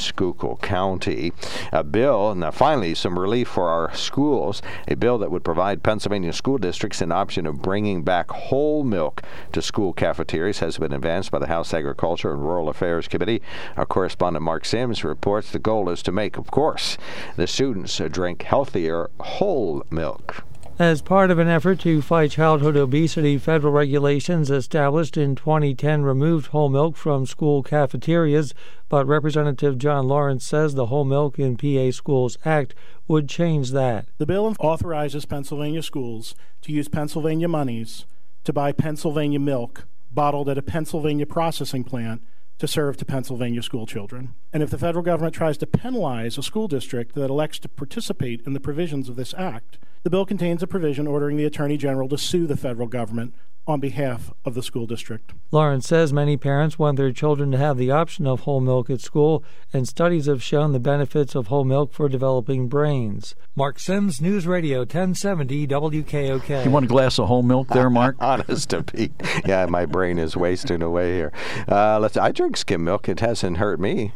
[0.56, 1.32] County.
[1.72, 4.62] A bill, now finally, some relief for our schools.
[4.88, 9.22] A bill that would provide Pennsylvania school districts an option of bringing back whole milk
[9.52, 13.42] to school cafeterias has been advanced by the House Agriculture and Rural Affairs Committee.
[13.76, 16.96] Our correspondent Mark Sims reports the goal is to make, of course,
[17.36, 20.44] the students drink healthier whole milk.
[20.76, 26.48] As part of an effort to fight childhood obesity, federal regulations established in 2010 removed
[26.48, 28.52] whole milk from school cafeterias,
[28.88, 32.74] but Representative John Lawrence says the Whole Milk in PA Schools Act
[33.06, 34.06] would change that.
[34.18, 38.04] The bill authorizes Pennsylvania schools to use Pennsylvania monies
[38.42, 42.20] to buy Pennsylvania milk bottled at a Pennsylvania processing plant
[42.58, 44.34] to serve to Pennsylvania school children.
[44.52, 48.40] And if the federal government tries to penalize a school district that elects to participate
[48.44, 52.08] in the provisions of this act, the bill contains a provision ordering the Attorney General
[52.10, 53.34] to sue the federal government
[53.66, 55.32] on behalf of the school district.
[55.50, 59.00] Lawrence says many parents want their children to have the option of whole milk at
[59.00, 63.34] school, and studies have shown the benefits of whole milk for developing brains.
[63.56, 66.64] Mark Sims, News Radio 1070 WKOK.
[66.66, 68.16] You want a glass of whole milk there, Mark?
[68.20, 69.12] Honest to Pete.
[69.46, 71.32] Yeah, my brain is wasting away here.
[71.66, 72.18] Uh, let's.
[72.18, 73.08] I drink skim milk.
[73.08, 74.12] It hasn't hurt me.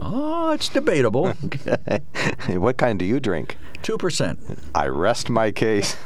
[0.00, 1.32] Oh, it's debatable.
[1.44, 2.56] Okay.
[2.56, 3.56] what kind do you drink?
[3.82, 4.58] 2%.
[4.74, 5.96] I rest my case.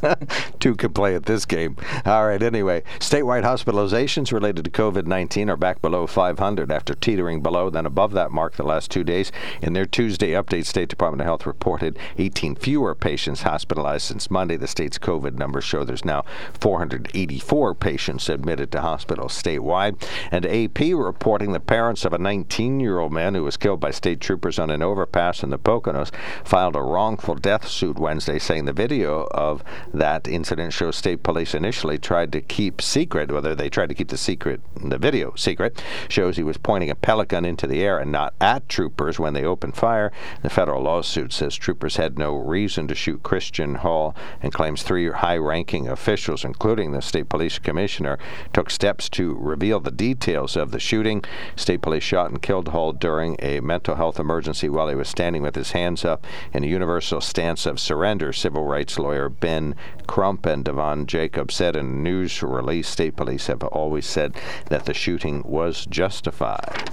[0.60, 1.76] Two can play at this game.
[2.04, 2.82] All right, anyway.
[2.98, 8.12] Statewide hospitalizations related to COVID 19 are back below 500 after teetering below, then above
[8.12, 9.32] that mark the last two days.
[9.60, 14.56] In their Tuesday update, State Department of Health reported 18 fewer patients hospitalized since Monday.
[14.56, 16.24] The state's COVID numbers show there's now
[16.60, 20.02] 484 patients admitted to hospitals statewide.
[20.30, 23.90] And AP reporting the parents of a 19 year old man who was killed by
[23.90, 26.10] state troopers on an overpass in the Poconos
[26.44, 31.54] filed a wrongful death suit Wednesday, saying the video of that incident shows state police
[31.54, 35.82] initially tried to keep secret, whether they tried to keep the secret, the video secret,
[36.08, 39.44] shows he was pointing a gun into the air and not at troopers when they
[39.44, 40.12] opened fire.
[40.42, 45.10] The federal lawsuit says troopers had no reason to shoot Christian Hall and claims three
[45.10, 48.18] high ranking officials, including the state police commissioner,
[48.52, 51.24] took steps to reveal the details of the shooting.
[51.56, 55.42] State police shot and killed Hall during a mental health emergency while he was standing
[55.42, 59.74] with his hands up in a universal stance of surrender, civil rights lawyer Ben
[60.06, 62.88] Crump and Devon Jacobs said in a news release.
[62.88, 64.34] State police have always said
[64.66, 66.90] that the shooting was justified.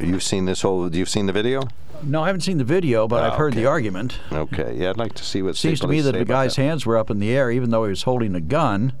[0.00, 0.94] You've seen this whole.
[0.94, 1.62] You've seen the video.
[2.02, 4.18] No, I haven't seen the video, but I've heard the argument.
[4.32, 6.62] Okay, yeah, I'd like to see what Seems to me that the guy's that.
[6.62, 8.94] hands were up in the air, even though he was holding a gun.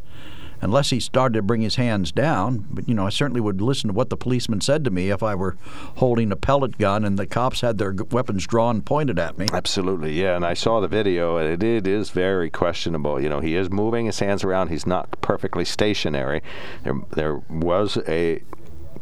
[0.62, 3.88] Unless he started to bring his hands down, but you know, I certainly would listen
[3.88, 5.56] to what the policeman said to me if I were
[5.96, 9.48] holding a pellet gun and the cops had their weapons drawn, pointed at me.
[9.52, 10.36] Absolutely, yeah.
[10.36, 13.20] And I saw the video, and it, it is very questionable.
[13.20, 14.68] You know, he is moving his hands around.
[14.68, 16.42] He's not perfectly stationary.
[16.84, 18.42] There, there was a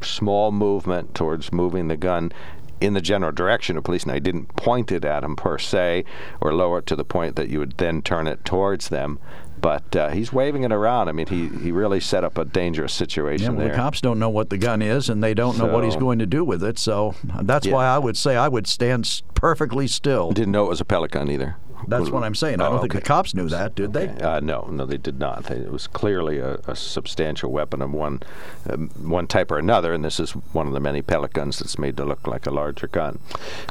[0.03, 2.33] small movement towards moving the gun
[2.81, 4.05] in the general direction of police.
[4.05, 6.05] and I didn't point it at him per se,
[6.41, 9.19] or lower it to the point that you would then turn it towards them.
[9.61, 11.09] But uh, he's waving it around.
[11.09, 13.69] I mean, he, he really set up a dangerous situation Yeah, well, there.
[13.71, 16.19] the cops don't know what the gun is, and they don't know what he's going
[16.21, 16.79] to do with it.
[16.79, 17.75] So that's Yeah.
[17.75, 20.31] why I would say I would stand perfectly still.
[20.33, 21.57] Didn't know it was a pellet gun either.
[21.89, 22.61] That's what I'm saying.
[22.61, 24.09] I Oh, don't think the cops knew that, did they?
[24.09, 25.45] Uh, no, no, they did not.
[25.45, 28.23] They, it was clearly a, a substantial weapon of one,
[28.69, 31.79] um, one type or another, and this is one of the many pellet guns that's
[31.79, 33.19] made to look like a larger gun.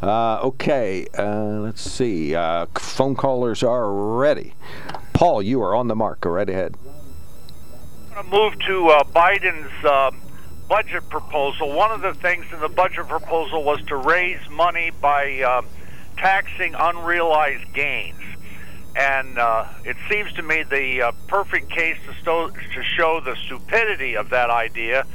[0.01, 2.33] Uh, okay, uh, let's see.
[2.33, 4.53] Uh, phone callers are ready.
[5.19, 6.21] Paul, you are on the mark.
[6.21, 6.77] Go right ahead.
[8.15, 10.11] I'm going to move to uh, Biden's uh,
[10.69, 11.75] budget proposal.
[11.75, 15.61] One of the things in the budget proposal was to raise money by uh,
[16.15, 18.21] taxing unrealized gains.
[18.95, 23.35] And uh, it seems to me the uh, perfect case to, sto- to show the
[23.45, 25.05] stupidity of that idea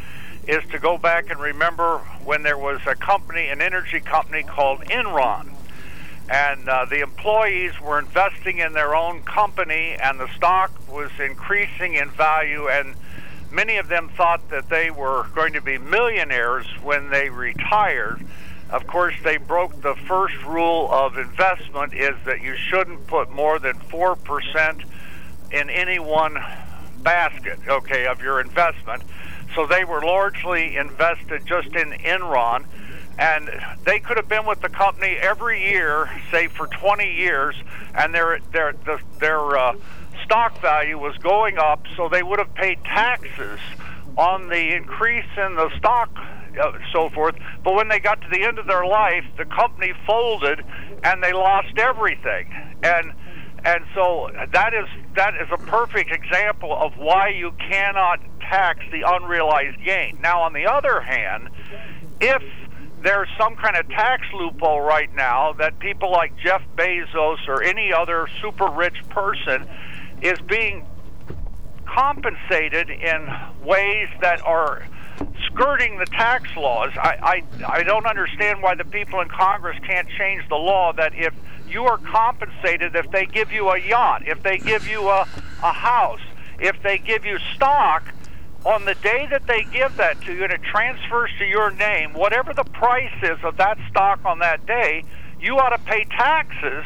[0.47, 4.81] is to go back and remember when there was a company, an energy company called
[4.81, 5.54] Enron
[6.29, 11.95] and uh, the employees were investing in their own company, and the stock was increasing
[11.95, 12.95] in value, and
[13.51, 18.25] many of them thought that they were going to be millionaires when they retired.
[18.71, 23.59] Of course, they broke the first rule of investment is that you shouldn't put more
[23.59, 24.85] than 4%
[25.53, 26.39] in any one
[27.03, 29.03] basket, okay, of your investment.
[29.55, 32.65] So they were largely invested just in Enron
[33.19, 33.51] and
[33.85, 37.55] they could have been with the company every year, say for 20 years,
[37.95, 39.75] and their their the, their uh,
[40.25, 43.61] stock value was going up, so they would have paid taxes
[44.17, 46.11] on the increase in the stock,
[46.61, 47.37] uh, so forth.
[47.63, 50.65] But when they got to the end of their life, the company folded,
[51.03, 53.13] and they lost everything, and
[53.65, 59.03] and so that is that is a perfect example of why you cannot tax the
[59.07, 60.19] unrealized gain.
[60.21, 61.49] Now, on the other hand,
[62.21, 62.43] if
[63.05, 67.93] there's some kind of tax loophole right now that people like Jeff Bezos or any
[67.93, 69.69] other super rich person
[70.23, 70.87] is being
[71.85, 73.29] compensated in
[73.63, 74.87] ways that are
[75.47, 76.91] skirting the tax laws.
[76.97, 81.15] I, I, I don't understand why the people in Congress can't change the law that
[81.15, 81.35] if
[81.69, 85.29] you are compensated if they give you a yacht, if they give you a,
[85.63, 86.21] a house,
[86.59, 88.14] if they give you stock,
[88.65, 92.15] on the day that they give that to you and it transfers to your name,
[92.15, 95.05] whatever the price is of that stock on that day,
[95.41, 96.85] you ought to pay taxes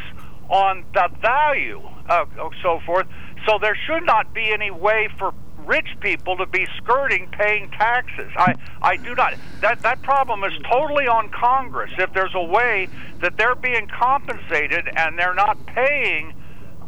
[0.48, 2.24] on the value, uh,
[2.62, 3.06] so forth.
[3.46, 5.32] So there should not be any way for
[5.66, 8.32] rich people to be skirting paying taxes.
[8.36, 9.34] I, I do not.
[9.60, 11.90] That that problem is totally on Congress.
[11.98, 12.88] If there's a way
[13.20, 16.32] that they're being compensated and they're not paying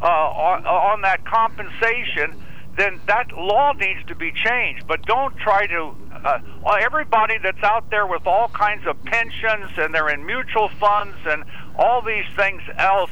[0.01, 2.40] uh, on, on that compensation,
[2.77, 4.87] then that law needs to be changed.
[4.87, 5.95] But don't try to.
[6.23, 6.39] Uh,
[6.79, 11.43] everybody that's out there with all kinds of pensions and they're in mutual funds and
[11.75, 13.09] all these things else,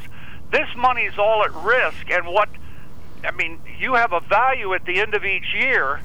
[0.51, 2.11] this money's all at risk.
[2.11, 2.49] And what
[3.23, 6.01] I mean, you have a value at the end of each year,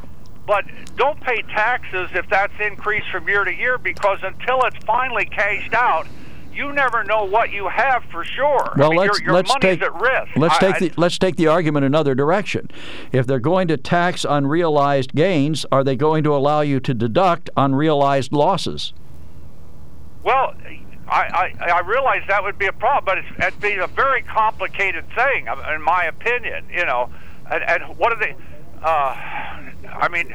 [0.47, 0.65] but
[0.97, 5.75] don't pay taxes if that's increased from year to year because until it's finally cashed
[5.75, 6.07] out,
[6.55, 8.73] you never know what you have for sure.
[8.77, 10.37] Well, I mean, let's your, your let's take at risk.
[10.37, 12.71] let's I- take the let's take the argument another direction.
[13.13, 17.51] If they're going to tax unrealized gains, are they going to allow you to deduct
[17.57, 18.93] unrealized losses?
[20.23, 20.55] Well,
[21.09, 24.23] I, I, I realize that would be a problem, but it's, it'd be a very
[24.23, 26.67] complicated thing, um, in my opinion.
[26.73, 27.11] You know,
[27.51, 28.35] and, and what are they?
[28.83, 29.15] Uh,
[29.93, 30.35] I mean,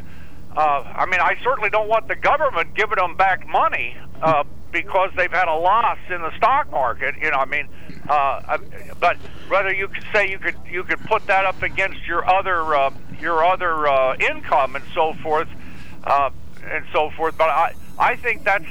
[0.55, 5.11] uh, I mean, I certainly don't want the government giving them back money uh, because
[5.15, 7.15] they've had a loss in the stock market.
[7.21, 7.67] You know, I mean,
[8.07, 8.57] uh,
[8.99, 9.17] but
[9.47, 12.91] whether you could say you could you could put that up against your other uh,
[13.19, 15.49] your other uh, income and so forth,
[16.03, 16.29] uh,
[16.69, 17.37] and so forth.
[17.37, 18.65] But I I think that's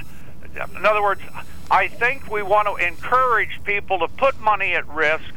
[0.54, 1.20] in other words,
[1.70, 5.32] I think we want to encourage people to put money at risk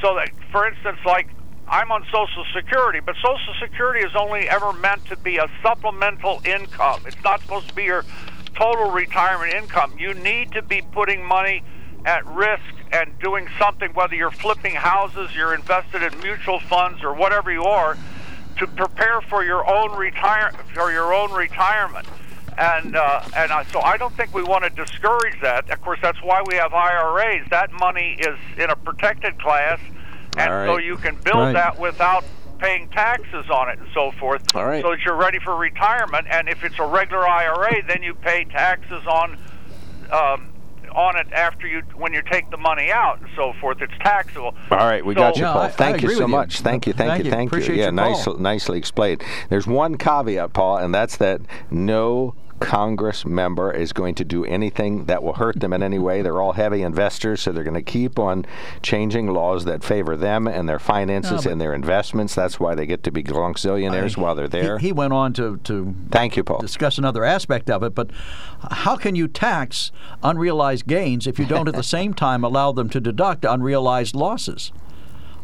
[0.00, 1.28] so that, for instance, like
[1.68, 6.40] I'm on Social Security, but Social Security is only ever meant to be a supplemental
[6.44, 7.02] income.
[7.06, 8.04] It's not supposed to be your
[8.56, 9.94] total retirement income.
[9.98, 11.62] You need to be putting money
[12.04, 17.14] at risk and doing something, whether you're flipping houses, you're invested in mutual funds, or
[17.14, 17.96] whatever you are,
[18.58, 22.06] to prepare for your own retire for your own retirement.
[22.56, 25.68] And uh, and uh, so I don't think we want to discourage that.
[25.68, 27.46] Of course, that's why we have IRAs.
[27.50, 29.78] That money is in a protected class,
[30.38, 31.52] and All so you can build Right.
[31.52, 32.24] that without
[32.58, 34.42] paying taxes on it and so forth.
[34.54, 34.82] All right.
[34.82, 36.26] So that you're ready for retirement.
[36.30, 39.38] And if it's a regular IRA, then you pay taxes on.
[40.10, 40.48] Um,
[40.94, 44.54] on it after you when you take the money out and so forth, it's taxable.
[44.70, 45.62] All right, we So- got you, Yeah, Paul.
[45.62, 46.28] I- I thank you so with you.
[46.28, 46.60] much.
[46.60, 47.30] Thank you, thank, Thank you, you.
[47.36, 47.80] thank Appreciate you.
[47.80, 48.38] Yeah, your nice, call.
[48.38, 49.22] nicely explained.
[49.50, 55.04] There's one caveat, Paul, and that's that no Congress member is going to do anything
[55.04, 56.22] that will hurt them in any way.
[56.22, 58.46] They're all heavy investors, so they're going to keep on
[58.82, 62.34] changing laws that favor them and their finances but- and their investments.
[62.34, 64.78] That's why they get to be zillionaires while they're there.
[64.78, 66.60] He, he went on to, to Thank you, Paul.
[66.60, 68.10] discuss another aspect of it, but
[68.70, 69.92] how can you tax
[70.22, 74.72] unrealized gains if you don't at the same time allow them to deduct unrealized losses?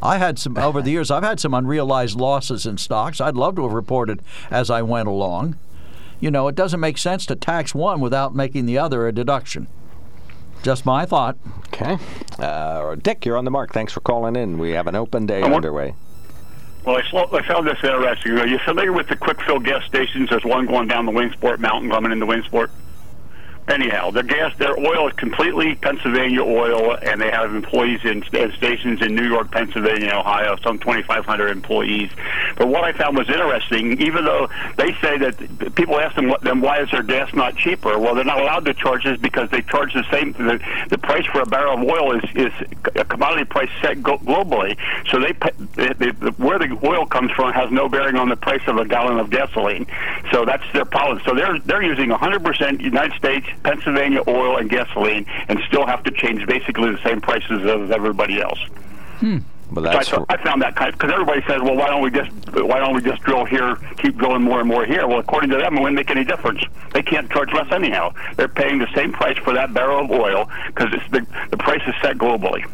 [0.03, 1.11] I had some over the years.
[1.11, 3.21] I've had some unrealized losses in stocks.
[3.21, 5.57] I'd love to have reported as I went along.
[6.23, 9.67] You know, it doesn't make sense to tax one without making the other a deduction.
[10.63, 11.37] Just my thought.
[11.67, 11.99] Okay.
[12.39, 13.73] Uh, Dick, you're on the mark.
[13.73, 14.57] Thanks for calling in.
[14.57, 15.97] We have an open day I want- underway.
[16.85, 18.39] Well, I, sl- I found this interesting.
[18.39, 20.31] Are you familiar with the Kwik Fill gas stations?
[20.31, 22.71] There's one going down the Wingsport Mountain, coming into Wingsport.
[23.69, 28.51] Anyhow, their gas, their oil is completely Pennsylvania oil, and they have employees in uh,
[28.57, 32.11] stations in New York, Pennsylvania, Ohio, some 2,500 employees.
[32.57, 36.41] But what I found was interesting, even though they say that people ask them, what,
[36.43, 37.99] then why is their gas not cheaper?
[37.99, 40.33] Well, they're not allowed to charge this because they charge the same.
[40.33, 40.61] The,
[40.91, 42.53] the price for a barrel of oil is is
[42.97, 44.77] a commodity price set globally.
[45.11, 45.33] So they,
[45.75, 48.85] they, they where the oil comes from has no bearing on the price of a
[48.85, 49.87] gallon of gasoline.
[50.33, 51.23] So that's their policy.
[51.27, 56.11] So they're they're using 100% United States, Pennsylvania oil and gasoline, and still have to
[56.11, 58.59] change basically the same prices as everybody else.
[59.21, 59.39] Hmm.
[59.73, 61.87] Well, So I, that's thought- I found that kind of because everybody says, well, why
[61.89, 65.07] don't we just why don't we just drill here, keep drilling more and more here?
[65.07, 66.63] Well, according to them, it wouldn't make any difference.
[66.93, 68.13] They can't charge less anyhow.
[68.37, 71.95] They're paying the same price for that barrel of oil because the the price is
[72.03, 72.65] set globally.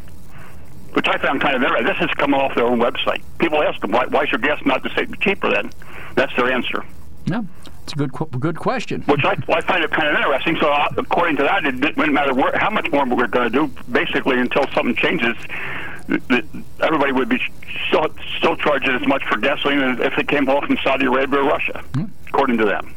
[0.95, 1.87] Which I found kind of interesting.
[1.87, 3.23] This is coming off their own website.
[3.39, 5.71] People ask them, why, why is your gas not the same, cheaper then?
[6.17, 6.83] That's their answer.
[7.27, 7.43] Yeah,
[7.93, 9.03] it's a good good question.
[9.03, 10.57] Which I, I find it kind of interesting.
[10.61, 13.67] So, uh, according to that, it wouldn't matter where, how much more we're going to
[13.67, 13.73] do.
[13.91, 15.37] Basically, until something changes,
[16.81, 17.41] everybody would be
[17.87, 21.41] still still charging as much for gasoline as if it came off from Saudi Arabia
[21.41, 21.83] or Russia,
[22.29, 22.95] according to them.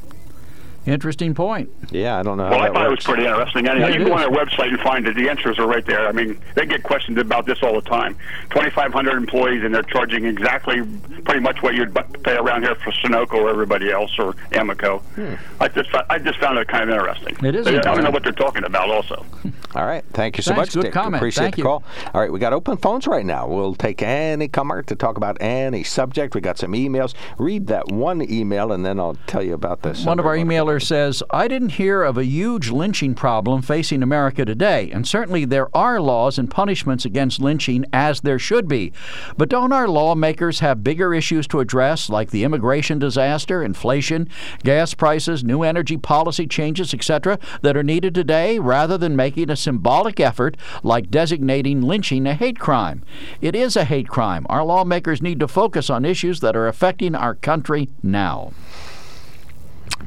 [0.86, 1.69] Interesting point.
[1.91, 3.67] Yeah, I don't know how Well, I that thought it was pretty interesting.
[3.67, 4.29] Anyhow, Yeah, you can go on is.
[4.29, 5.15] their website and find it.
[5.15, 6.07] The answers are right there.
[6.07, 8.15] I mean, they get questions about this all the time.
[8.49, 10.82] 2,500 employees, and they're charging exactly
[11.23, 15.01] pretty much what you'd pay around here for Sunoco or everybody else or Amoco.
[15.15, 15.36] Hmm.
[15.61, 17.38] I just I just found it kind of interesting.
[17.45, 18.89] It is They- I don't know what they're talking about.
[18.89, 19.23] Also,
[19.75, 20.03] All right.
[20.13, 20.69] Thank you so Thanks.
[20.69, 20.93] much, Good Dick.
[20.93, 21.15] comment.
[21.15, 21.63] Appreciate Thank the you.
[21.63, 21.84] call.
[22.13, 23.47] All right, we got open phones right now.
[23.47, 26.36] We'll take any comer to talk about any subject.
[26.36, 27.13] We got some emails.
[27.38, 30.03] Read that one email, and then I'll tell you about this.
[30.05, 34.01] One of our emailers caller says, I didn't hear of a huge lynching problem facing
[34.01, 38.93] America today, and certainly there are laws and punishments against lynching as there should be.
[39.36, 44.30] But don't our lawmakers have bigger issues to address, like the immigration disaster, inflation,
[44.63, 49.57] gas prices, new energy policy changes, etc., that are needed today, rather than making a
[49.57, 53.03] symbolic effort like designating lynching a hate crime?
[53.41, 54.45] It is a hate crime.
[54.47, 58.53] Our lawmakers need to focus on issues that are affecting our country now.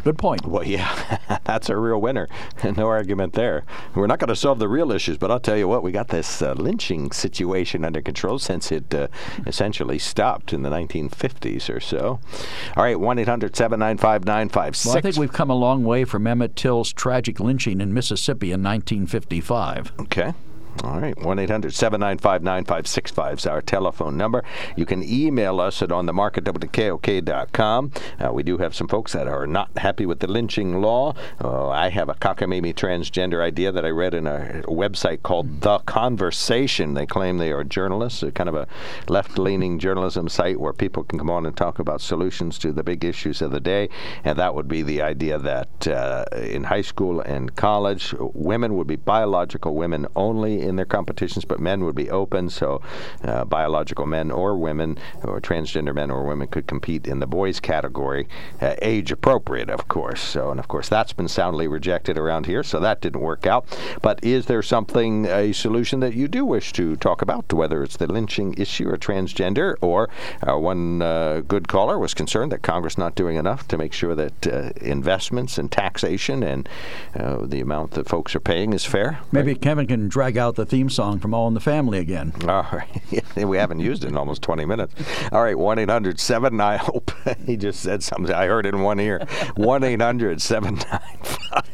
[0.02, 0.46] Good point.
[0.46, 2.28] Well, yeah, that's a real winner.
[2.76, 3.64] no argument there.
[3.94, 6.08] We're not going to solve the real issues, but I'll tell you what, we got
[6.08, 9.08] this uh, lynching situation under control since it uh,
[9.46, 12.20] essentially stopped in the 1950s or so.
[12.76, 16.56] All right, 1 800 795 Well, I think we've come a long way from Emmett
[16.56, 19.92] Till's tragic lynching in Mississippi in 1955.
[20.00, 20.34] Okay.
[20.82, 24.42] All right, 1 800 795 9565 is our telephone number.
[24.76, 27.92] You can email us at onthemarket.kok.com.
[28.18, 31.14] Uh, we do have some folks that are not happy with the lynching law.
[31.42, 35.78] Uh, I have a cockamamie transgender idea that I read in a website called The
[35.80, 36.94] Conversation.
[36.94, 38.66] They claim they are journalists, uh, kind of a
[39.08, 42.82] left leaning journalism site where people can come on and talk about solutions to the
[42.82, 43.88] big issues of the day.
[44.24, 48.88] And that would be the idea that uh, in high school and college, women would
[48.88, 52.50] be biological women only in their competitions, but men would be open.
[52.50, 52.80] So
[53.22, 57.60] uh, biological men or women, or transgender men or women, could compete in the boys
[57.60, 58.28] category,
[58.60, 60.20] uh, age appropriate, of course.
[60.20, 63.66] So, and of course, that's been soundly rejected around here, so that didn't work out.
[64.02, 67.96] But is there something, a solution that you do wish to talk about, whether it's
[67.96, 70.08] the lynching issue or transgender, or
[70.46, 74.14] uh, one uh, good caller was concerned that Congress not doing enough to make sure
[74.14, 76.68] that uh, investments and taxation and
[77.16, 79.20] uh, the amount that folks are paying is fair?
[79.32, 82.32] Maybe Kevin can drag out the theme song from All in the Family again.
[82.48, 83.36] All right.
[83.36, 84.94] we haven't used it in almost 20 minutes.
[85.32, 85.58] All right.
[85.58, 87.12] 1 800 7 I hope
[87.46, 88.34] he just said something.
[88.34, 89.26] I heard it in one ear.
[89.56, 91.73] 1 800 795.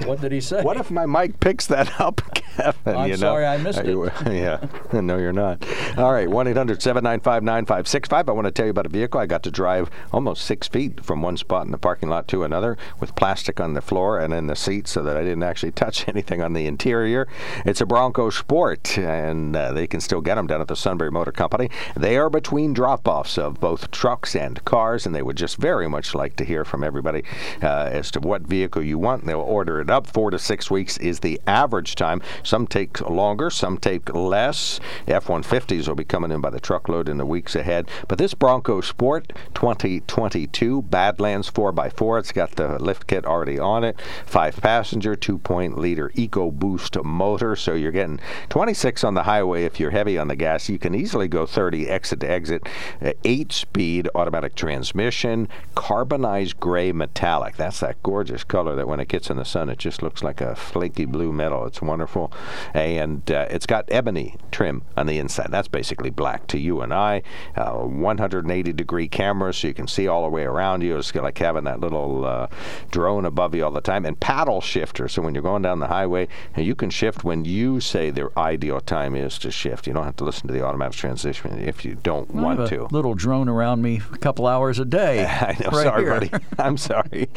[0.06, 0.62] What did he say?
[0.62, 2.74] What if my mic picks that up, Kevin?
[2.96, 3.16] I'm you know?
[3.16, 4.64] sorry I missed you- yeah.
[4.92, 5.64] No, you're not.
[5.96, 6.28] All right.
[6.28, 8.28] 1 800 795 9565.
[8.28, 11.04] I want to tell you about a vehicle I got to drive almost six feet
[11.04, 14.32] from one spot in the parking lot to another with plastic on the floor and
[14.34, 17.26] in the seat so that I didn't actually touch anything on the interior.
[17.64, 21.10] It's a Bronco Sport, and uh, they can still get them down at the Sunbury
[21.10, 21.70] Motor Company.
[21.96, 25.88] They are between drop offs of both trucks and cars, and they would just very
[25.88, 27.22] much like to hear from everybody
[27.62, 29.24] uh, as to what vehicle you want.
[29.26, 30.06] They'll order it up.
[30.06, 32.22] Four to six weeks is the average time.
[32.42, 34.80] Some take longer, some take less.
[35.06, 37.88] F 150s will be coming in by the truckload in the weeks ahead.
[38.08, 44.00] But this Bronco Sport 2022 Badlands 4x4, it's got the lift kit already on it.
[44.26, 47.56] Five passenger, 2.0 liter EcoBoost motor.
[47.56, 50.68] So you're getting 26 on the highway if you're heavy on the gas.
[50.68, 52.68] You can easily go 30 exit to exit.
[53.02, 57.56] Uh, eight speed automatic transmission, carbonized gray metallic.
[57.56, 60.40] That's that gorgeous color that when it gets in the sun, it just looks like
[60.40, 61.66] a flaky blue metal.
[61.66, 62.32] It's wonderful.
[62.74, 65.48] And uh, it's got ebony trim on the inside.
[65.50, 67.22] That's basically black to you and I.
[67.56, 70.96] Uh, 180 degree camera so you can see all the way around you.
[70.96, 72.46] It's like having that little uh,
[72.92, 74.06] drone above you all the time.
[74.06, 75.08] And paddle shifter.
[75.08, 78.80] So when you're going down the highway, you can shift when you say the ideal
[78.80, 79.88] time is to shift.
[79.88, 82.70] You don't have to listen to the automatic transmission if you don't I want have
[82.70, 82.86] a to.
[82.94, 85.24] little drone around me a couple hours a day.
[85.26, 85.70] I know.
[85.70, 86.20] right sorry, here.
[86.20, 86.30] buddy.
[86.60, 87.28] I'm sorry.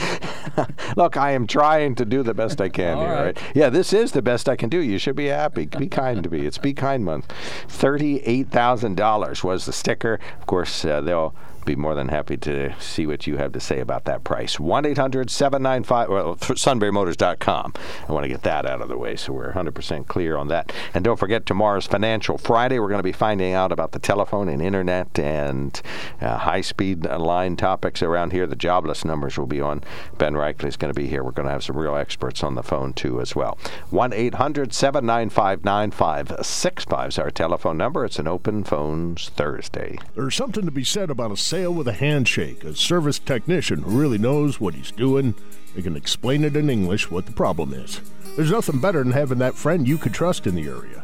[0.95, 3.07] Look, I am trying to do the best I can here.
[3.07, 3.25] right.
[3.25, 3.38] Right?
[3.55, 4.78] Yeah, this is the best I can do.
[4.80, 5.65] You should be happy.
[5.65, 6.45] Be kind to me.
[6.45, 7.34] It's Be Kind Month.
[7.67, 10.19] Thirty-eight thousand dollars was the sticker.
[10.39, 11.34] Of course, uh, they'll
[11.68, 14.59] be more than happy to see what you have to say about that price.
[14.59, 17.74] 1 800 795, well, sunburymotors.com.
[18.07, 20.72] I want to get that out of the way so we're 100% clear on that.
[20.93, 22.80] And don't forget, tomorrow's Financial Friday.
[22.80, 25.80] We're going to be finding out about the telephone and internet and
[26.22, 28.47] uh, high speed line topics around here.
[28.47, 29.84] The jobless numbers will be on.
[30.18, 31.24] Ben Reichley is going to be here.
[31.24, 33.57] We're going to have some real experts on the phone, too, as well.
[33.89, 38.05] 1 800 795 9565 is our telephone number.
[38.05, 39.97] It's an open phones Thursday.
[40.15, 42.64] There's something to be said about a sale with a handshake.
[42.64, 45.34] A service technician who really knows what he's doing.
[45.74, 47.99] They can explain it in English what the problem is.
[48.36, 51.03] There's nothing better than having that friend you could trust in the area.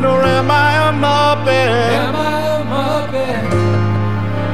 [0.00, 1.92] or am I a muppet?
[2.00, 3.42] Am I a muppet?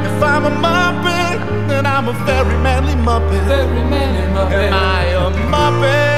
[0.09, 3.45] If I'm a muppet, then I'm a very manly muppet.
[3.47, 4.67] Very manly muppet.
[4.67, 6.18] Am I a muppet?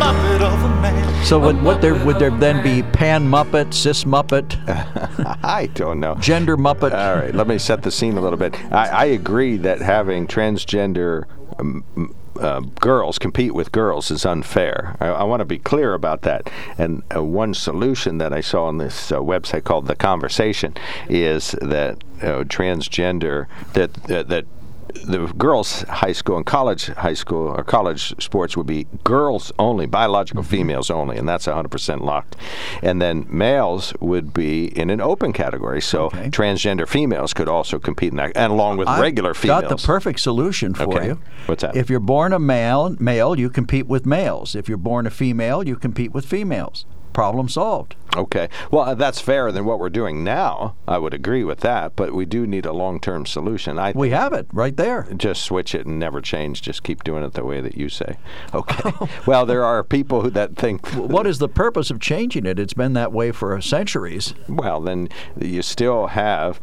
[0.00, 1.24] Muppet of a man.
[1.24, 4.56] So would, what there would there then be pan muppet, cis muppet,
[5.44, 6.14] I don't know.
[6.16, 6.92] gender muppet?
[6.92, 8.58] All right, let me set the scene a little bit.
[8.72, 11.24] I, I agree that having transgender
[11.58, 14.96] um, uh, girls compete with girls is unfair.
[15.00, 16.50] I, I want to be clear about that.
[16.78, 20.74] And uh, one solution that I saw on this uh, website called The Conversation
[21.08, 24.46] is that uh, transgender that that.
[24.94, 29.86] The girls' high school and college high school or college sports would be girls only,
[29.86, 32.36] biological females only, and that's 100% locked.
[32.82, 38.10] And then males would be in an open category, so transgender females could also compete
[38.12, 39.62] in that, and along with I've regular females.
[39.62, 41.06] got the perfect solution for Okay.
[41.06, 41.20] you.
[41.46, 41.76] What's that?
[41.76, 44.54] If you're born a male, male, you compete with males.
[44.54, 46.84] If you're born a female, you compete with females.
[47.12, 47.96] Problem solved.
[48.16, 48.48] Okay.
[48.70, 50.74] Well, uh, that's fairer than what we're doing now.
[50.88, 53.78] I would agree with that, but we do need a long-term solution.
[53.78, 55.06] I We have it right there.
[55.16, 56.62] just switch it and never change.
[56.62, 58.16] Just keep doing it the way that you say.
[58.54, 58.90] Okay.
[59.26, 60.86] well, there are people who that think.
[60.94, 62.58] What is the purpose of changing it?
[62.58, 64.34] It's been that way for centuries.
[64.48, 65.08] Well, then
[65.38, 66.60] you still have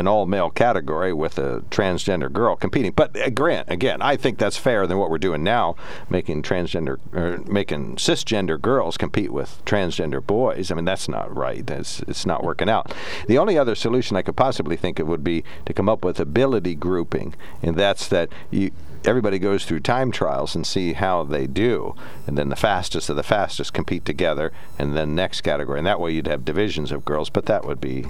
[0.00, 2.90] an all-male category with a transgender girl competing.
[2.90, 5.76] But uh, grant again, I think that's fairer than what we're doing now,
[6.08, 10.70] making transgender or making cisgender girls compete with transgender boys.
[10.70, 11.68] I mean, that's not right.
[11.70, 12.92] It's, it's not working out.
[13.28, 16.18] The only other solution I could possibly think of would be to come up with
[16.18, 18.72] ability grouping, and that's that you
[19.04, 21.94] everybody goes through time trials and see how they do,
[22.26, 26.00] and then the fastest of the fastest compete together, and then next category, and that
[26.00, 27.30] way you'd have divisions of girls.
[27.30, 28.06] But that would be,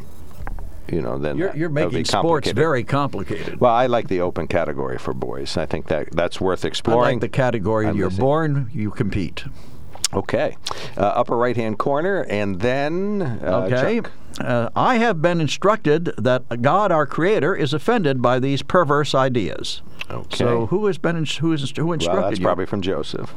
[0.88, 3.60] you know, then You're, you're that would be making sports very complicated.
[3.60, 5.56] Well, I like the open category for boys.
[5.56, 7.08] I think that that's worth exploring.
[7.08, 8.24] I like the category I'm you're listening.
[8.24, 9.44] born, you compete.
[10.12, 10.56] Okay,
[10.96, 14.02] uh, upper right-hand corner, and then uh, Okay.
[14.40, 19.82] Uh, I have been instructed that God, our Creator, is offended by these perverse ideas.
[20.10, 20.36] Okay.
[20.36, 22.44] So who has been who is who instructed well, that's you?
[22.44, 23.32] probably from Joseph.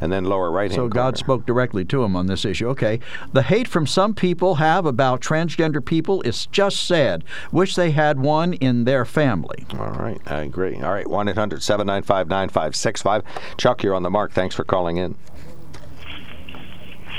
[0.00, 0.94] And then lower right-hand So corner.
[0.94, 2.68] God spoke directly to him on this issue.
[2.68, 3.00] Okay.
[3.32, 7.24] The hate from some people have about transgender people is just sad.
[7.50, 9.66] Wish they had one in their family.
[9.78, 10.76] All right, I agree.
[10.76, 13.56] All right, 1 800 795 9565.
[13.56, 14.32] Chuck, you're on the mark.
[14.32, 15.16] Thanks for calling in.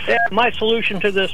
[0.08, 1.32] Yeah, my solution to this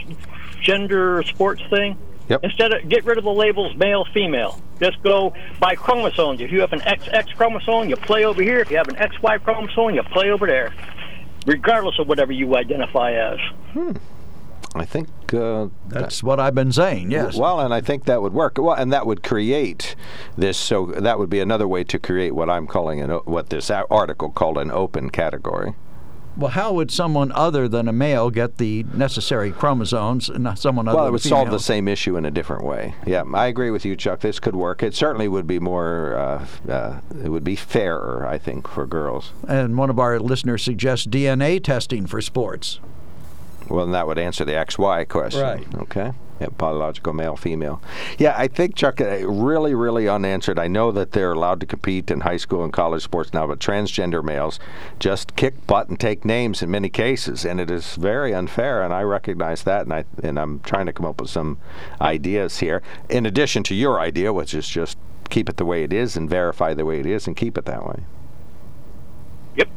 [0.61, 1.97] gender sports thing.
[2.27, 2.43] Yep.
[2.43, 6.41] Instead of get rid of the labels male female, just go by chromosomes.
[6.41, 8.59] If you have an XX chromosome, you play over here.
[8.59, 10.73] If you have an XY chromosome, you play over there,
[11.45, 13.39] regardless of whatever you identify as.
[14.75, 17.09] I think uh, That's what I've been saying.
[17.09, 17.37] Yes.
[17.37, 18.57] Well, and I think that would work.
[18.57, 19.95] Well, and that would create
[20.37, 20.57] this.
[20.57, 24.29] So that would be another way to create what I'm calling an what this article
[24.31, 25.75] called an open category.
[26.37, 30.97] Well, how would someone other than a male get the necessary chromosomes and someone other
[30.97, 32.93] Well, it would solve the same issue in a different way.
[33.05, 34.19] Yeah, I agree with you, Chuck.
[34.19, 34.83] This could work.
[34.83, 36.15] It certainly would be more.
[36.15, 39.31] Uh, uh, it would be fairer, I think, for girls.
[39.47, 42.79] And one of our listeners suggests DNA testing for sports.
[43.69, 45.41] Well, then that would answer the XY question.
[45.41, 45.75] Right.
[45.75, 46.11] Okay.
[46.57, 47.81] Biological male, female.
[48.17, 50.59] Yeah, I think Chuck, uh, really, really unanswered.
[50.59, 53.59] I know that they're allowed to compete in high school and college sports now, but
[53.59, 54.59] transgender males
[54.99, 58.83] just kick butt and take names in many cases, and it is very unfair.
[58.83, 61.57] And I recognize that, and I and I'm trying to come up with some
[62.01, 64.97] ideas here, in addition to your idea, which is just
[65.29, 67.65] keep it the way it is and verify the way it is and keep it
[67.65, 68.03] that way.
[69.55, 69.69] Yep.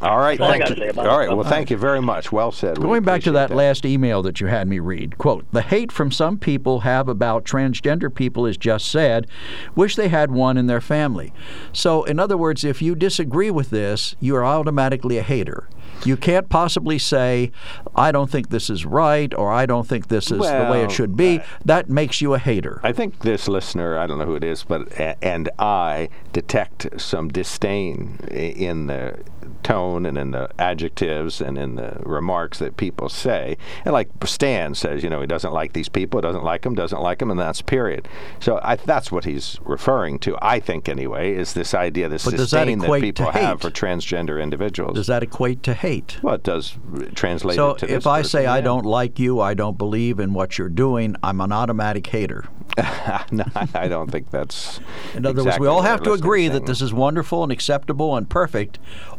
[0.00, 0.76] All right, That's thank you.
[0.76, 1.26] say about All it.
[1.26, 2.30] right, well, thank you very much.
[2.30, 2.78] Well said.
[2.78, 5.62] We Going back to appreciate that, last email that you had me read, quote, the
[5.62, 9.26] hate from some people have about transgender people is just sad.
[9.74, 11.32] Wish they had one in their family.
[11.72, 15.68] So, in other words, if you disagree with this, you are automatically a hater.
[16.04, 17.50] You can't possibly say,
[17.94, 20.90] I don't think this is right or I don't think this is the way it
[20.90, 21.40] should be.
[21.40, 22.80] Uh, that makes you a hater.
[22.82, 24.88] I think this listener, I don't know who it is, but
[25.22, 29.18] and I detect some disdain in the
[29.62, 33.56] tone and in the adjectives and in the remarks that people say.
[33.84, 37.00] And like Stan says, you know, he doesn't like these people, doesn't like them, doesn't
[37.00, 38.08] like them, and that's period.
[38.40, 40.38] So I, that's what he's referring to.
[40.40, 43.70] I think anyway, is this idea, this But does that disdain that, people have for
[43.70, 44.94] transgender individuals.
[44.94, 45.87] Does that equate to hate?
[46.22, 46.76] Well, it does
[47.14, 49.78] translate So it to if this I person, say I don't like you, I don't
[49.78, 52.44] believe in what you're doing, I'm an automatic hater.
[53.32, 54.80] no, I don't think that's.
[55.14, 56.52] In other words, we all have to agree saying.
[56.52, 58.78] that this is wonderful and acceptable and perfect,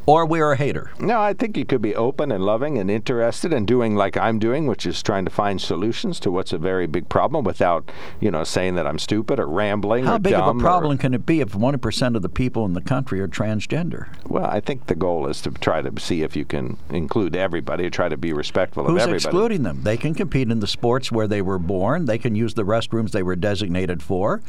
[0.09, 0.89] or we're a hater.
[0.99, 4.39] No, I think you could be open and loving and interested and doing like I'm
[4.39, 8.31] doing, which is trying to find solutions to what's a very big problem without, you
[8.31, 11.13] know, saying that I'm stupid or rambling How or big of a or- problem can
[11.13, 14.07] it be if 1% of the people in the country are transgender?
[14.25, 17.87] well, I think the goal is to try to see if you can include everybody,
[17.91, 19.13] try to be respectful Who's of everybody.
[19.13, 19.83] Who's excluding them?
[19.83, 22.05] They can compete in the sports where they were born.
[22.05, 24.41] They can use the restrooms they were designated for.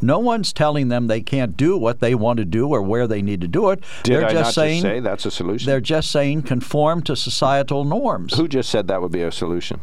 [0.00, 3.20] No one's telling them they can't do what they want to do or where they
[3.22, 3.82] need to do it.
[4.04, 5.66] Did they're I just not saying just say that's a solution?
[5.70, 8.34] they're just saying conform to societal norms.
[8.36, 9.80] Who just said that would be a solution?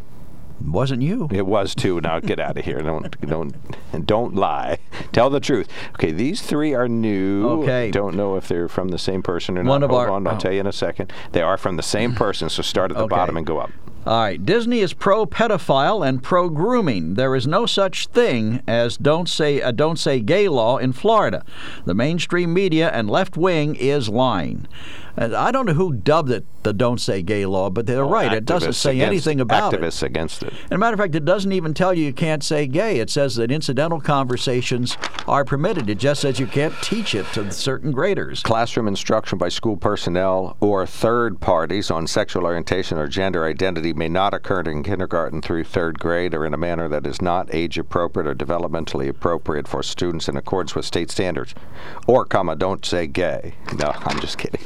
[0.65, 1.28] Wasn't you?
[1.32, 1.99] It was too.
[2.01, 2.80] Now get out of here.
[2.82, 3.53] Don't don't
[4.05, 4.78] don't lie.
[5.11, 5.67] Tell the truth.
[5.95, 7.47] Okay, these three are new.
[7.63, 7.91] Okay.
[7.91, 9.86] Don't know if they're from the same person or One not.
[9.86, 10.39] of Hold our- on, I'll oh.
[10.39, 11.11] tell you in a second.
[11.34, 12.49] They are from the same person.
[12.49, 13.15] So start at the Okay.
[13.15, 13.69] bottom and go up.
[14.07, 17.15] All right, Disney is pro pedophile and pro grooming.
[17.15, 21.43] There is no such thing as don't say a don't say gay law in Florida.
[21.86, 24.67] The mainstream media and left wing is lying.
[25.18, 28.34] And I don't know who dubbed it the don't say gay law, but they're right.
[28.34, 29.80] It doesn't say against- anything about it.
[29.80, 30.51] activists against it.
[30.51, 32.99] As a matter of fact, it doesn't even tell you you can't say gay.
[32.99, 34.97] It says that incidental conversations
[35.28, 35.89] are permitted.
[35.89, 38.41] It just says you can't teach it to certain graders.
[38.41, 44.09] Classroom instruction by school personnel or third parties on sexual orientation or gender identity may
[44.09, 47.78] not occur in kindergarten through third grade or in a manner that is not age
[47.78, 51.53] appropriate or developmentally appropriate for students in accordance with state standards.
[52.07, 53.53] Or, comma, don't say gay.
[53.78, 54.61] No, I'm just kidding.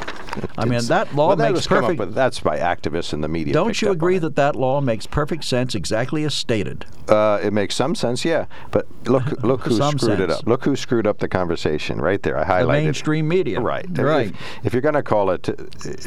[0.58, 3.22] I mean, that law well, that makes come up perfect- with- that's by activists in
[3.22, 3.54] the media.
[3.54, 6.86] Don't you agree that that law makes perfect sense exactly as stated?
[7.08, 8.46] Uh, it makes some sense, yeah.
[8.72, 10.46] But look, look who screwed it up.
[10.46, 12.38] Look who screwed up the conversation right there.
[12.38, 12.62] I highlighted.
[12.62, 13.60] The mainstream media.
[13.60, 13.86] Right.
[13.90, 14.28] If- Right.
[14.30, 15.50] If, if you're going to call it,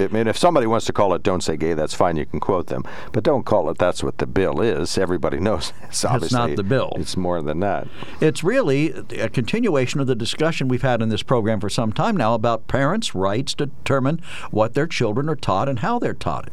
[0.01, 2.17] I mean, if somebody wants to call it "Don't Say Gay," that's fine.
[2.17, 3.79] You can quote them, but don't call it.
[3.79, 4.97] That's what the bill is.
[4.99, 6.93] Everybody knows it's obviously it's not the bill.
[6.97, 7.87] It's more than that.
[8.21, 12.17] It's really a continuation of the discussion we've had in this program for some time
[12.17, 16.47] now about parents' rights to determine what their children are taught and how they're taught
[16.47, 16.53] it.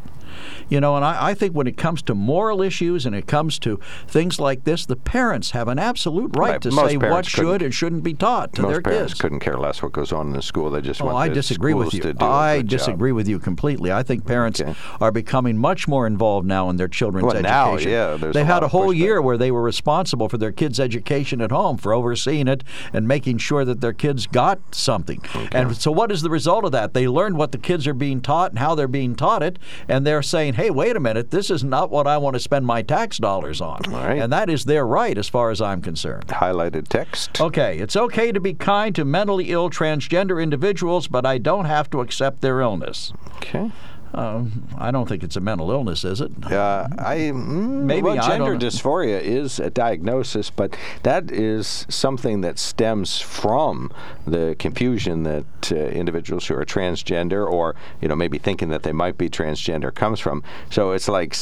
[0.70, 3.60] You know, and I, I think when it comes to moral issues and it comes
[3.60, 7.26] to things like this, the parents have an absolute right, Right, to most say what
[7.26, 9.22] should and shouldn't be taught to Most their parents kids.
[9.22, 10.70] couldn't care less what goes on in the school.
[10.70, 12.02] They just Oh, want I disagree with you.
[12.02, 12.80] to do a I good job.
[12.80, 13.92] disagree with you completely.
[13.92, 14.62] I think parents
[15.02, 17.92] are becoming much more involved now in their children's Well, now, education.
[17.92, 20.80] yeah, there's they a had a whole year where they were responsible for their kids'
[20.80, 22.64] education at home, for overseeing it
[22.94, 25.22] and making sure that their kids got something.
[25.52, 26.94] And so, what is the result of that?
[26.94, 30.06] They learned what the kids are being taught and how they're being taught it, and
[30.06, 32.82] they're saying, "Hey, wait a minute, this is not what I want to spend my
[32.82, 33.82] tax dollars on."
[34.22, 36.28] And that is their right, as far as I'm concerned.
[36.28, 37.40] Highlighted text.
[37.40, 41.90] Okay, it's okay to be kind to mentally ill transgender individuals, but I don't have
[41.92, 43.14] to accept their illness.
[43.38, 43.72] Okay.
[44.14, 46.32] Um, I don't think it's a mental illness, is it?
[46.52, 52.58] Uh, I mm, Maybe, well, gender dysphoria is a diagnosis, but that is something that
[52.58, 53.92] stems from
[54.26, 58.94] the confusion that uh, individuals who are transgender, or you know, maybe thinking that they
[58.94, 60.44] might be transgender, comes from.
[60.72, 61.34] So it's like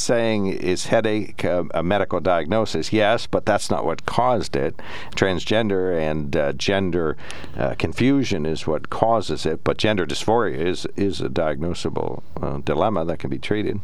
[0.00, 2.92] saying is headache a, a medical diagnosis?
[2.92, 4.74] Yes, but that's not what caused it.
[5.14, 7.16] Transgender and uh, gender
[7.56, 13.04] uh, confusion is what causes it, but gender dysphoria is is a diagnosable uh, dilemma
[13.04, 13.80] that can be treated.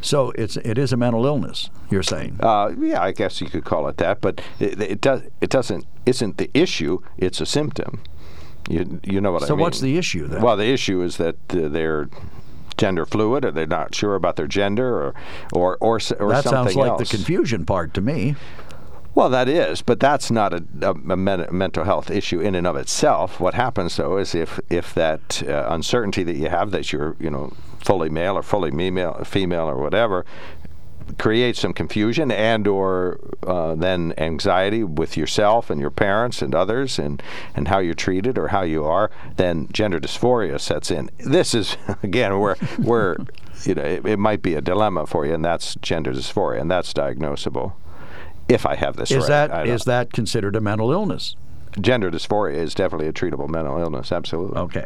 [0.00, 1.70] So it's it is a mental illness.
[1.90, 2.38] You're saying?
[2.40, 5.86] Uh, yeah, I guess you could call it that, but it, it does it doesn't
[6.06, 7.00] isn't the issue.
[7.16, 8.00] It's a symptom.
[8.68, 9.48] You you know what I mean?
[9.48, 10.42] So what's the issue then?
[10.42, 12.08] Well, the issue is that uh, they're
[12.78, 15.14] gender fluid, or they're not sure about their gender, or
[15.52, 17.10] or or, or that something sounds like else.
[17.10, 18.36] the confusion part to me.
[19.14, 22.66] Well, that is, but that's not a, a, a men- mental health issue in and
[22.68, 23.40] of itself.
[23.40, 27.30] What happens though is if if that uh, uncertainty that you have that you're you
[27.30, 30.24] know fully male or fully female, female or whatever
[31.18, 36.98] creates some confusion and or uh, then anxiety with yourself and your parents and others
[36.98, 37.22] and
[37.54, 41.76] and how you're treated or how you are then gender dysphoria sets in this is
[42.02, 43.16] again where where
[43.64, 46.70] you know it, it might be a dilemma for you and that's gender dysphoria and
[46.70, 47.72] that's diagnosable
[48.48, 49.48] if I have this Is right.
[49.48, 49.50] That
[49.84, 51.36] that considered a mental illness?
[51.80, 54.12] Gender dysphoria is definitely a treatable mental illness.
[54.12, 54.58] Absolutely.
[54.58, 54.84] Okay.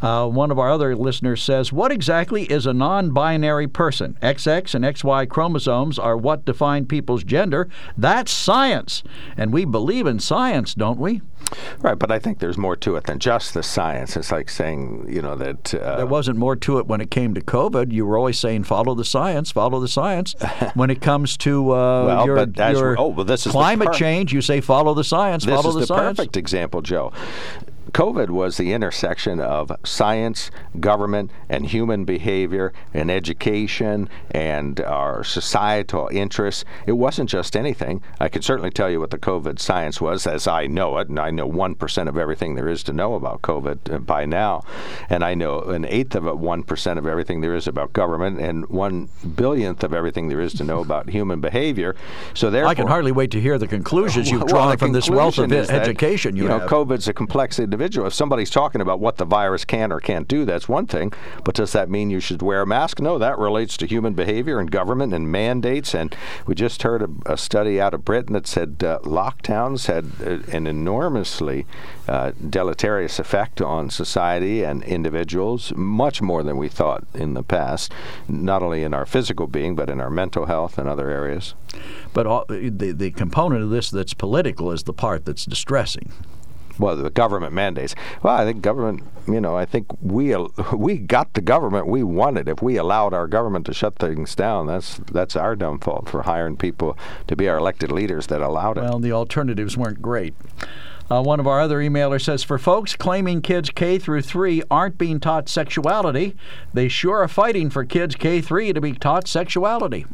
[0.00, 4.16] Uh, one of our other listeners says, What exactly is a non binary person?
[4.22, 7.68] XX and XY chromosomes are what define people's gender.
[7.96, 9.02] That's science.
[9.36, 11.20] And we believe in science, don't we?
[11.80, 14.16] Right, but I think there's more to it than just the science.
[14.16, 15.74] It's like saying, you know, that.
[15.74, 17.92] Uh, There wasn't more to it when it came to COVID.
[17.92, 20.34] You were always saying, follow the science, follow the science.
[20.74, 24.32] when it comes to uh, Well, your, your oh, well, this is climate per- change,
[24.32, 26.18] you say, follow the science, this follow is the, the science.
[26.18, 27.12] perfect example, Joe.
[27.92, 36.08] COVID was the intersection of science, government, and human behavior, and education, and our societal
[36.12, 36.64] interests.
[36.86, 38.02] It wasn't just anything.
[38.20, 41.18] I can certainly tell you what the COVID science was, as I know it, and
[41.18, 44.62] I know 1% of everything there is to know about COVID uh, by now.
[45.08, 48.66] And I know an eighth of a 1% of everything there is about government, and
[48.68, 51.96] one billionth of everything there is to know about human behavior.
[52.34, 55.08] So therefore, I can hardly wait to hear the conclusions you've well, drawn from this
[55.08, 56.68] wealth of conclusion is e- that, education you, you know, have.
[56.68, 58.08] COVID's a complex individual.
[58.08, 61.12] If somebody's talking about what the virus can or can't do, that's one thing.
[61.44, 63.00] But does that mean you should wear a mask?
[63.00, 65.94] No, that relates to human behavior and government and mandates.
[65.94, 66.14] And
[66.44, 70.42] we just heard a, a study out of Britain that said uh, lockdowns had uh,
[70.50, 71.66] an enormously
[72.08, 77.92] uh, deleterious effect on society and individuals, much more than we thought in the past,
[78.26, 81.54] not only in our physical being, but in our mental health and other areas.
[82.12, 86.10] But all, the, the component of this that's political is the part that's distressing.
[86.78, 87.94] Well, the government mandates.
[88.22, 89.02] Well, I think government.
[89.26, 90.34] You know, I think we
[90.74, 92.48] we got the government we wanted.
[92.48, 96.22] If we allowed our government to shut things down, that's that's our dumb fault for
[96.22, 98.82] hiring people to be our elected leaders that allowed it.
[98.82, 100.34] Well, the alternatives weren't great.
[101.10, 104.98] Uh, one of our other emailers says, for folks claiming kids K through 3 aren't
[104.98, 106.36] being taught sexuality,
[106.74, 110.04] they sure are fighting for kids K 3 to be taught sexuality.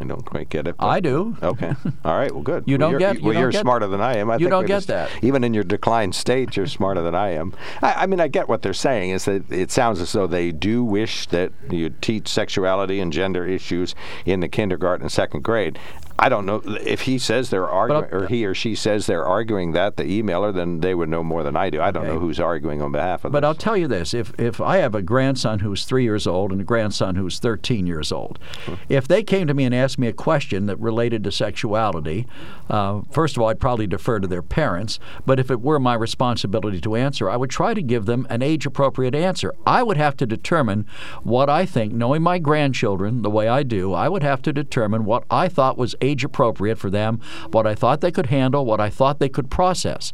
[0.00, 0.76] I don't quite get it.
[0.78, 1.36] I do.
[1.42, 1.72] Okay.
[2.04, 2.32] All right.
[2.32, 2.64] Well, good.
[2.68, 4.30] You Well, don't you're, get- you Well, don't you're get- smarter than I am.
[4.30, 5.10] I you don't get just- that.
[5.22, 7.52] Even in your declined state, you're smarter than I am.
[7.82, 9.10] I, I mean, I get what they're saying.
[9.10, 13.44] Is that it sounds as though they do wish that you teach sexuality and gender
[13.46, 13.94] issues
[14.24, 15.78] in the kindergarten and second grade.
[16.20, 19.72] I don't know if he says they're arguing, or he or she says they're arguing
[19.72, 21.80] that the emailer, then they would know more than I do.
[21.80, 24.60] I don't know who's arguing on behalf of But I'll tell you this: if if
[24.60, 28.40] I have a grandson who's three years old and a grandson who's 13 years old,
[28.88, 32.26] if they came to me and asked me a question that related to sexuality,
[32.68, 34.98] uh, first of all, I'd probably defer to their parents.
[35.24, 38.42] But if it were my responsibility to answer, I would try to give them an
[38.42, 39.54] age-appropriate answer.
[39.64, 40.86] I would have to determine
[41.22, 43.92] what I think, knowing my grandchildren the way I do.
[43.94, 47.74] I would have to determine what I thought was age appropriate for them, what I
[47.74, 50.12] thought they could handle, what I thought they could process.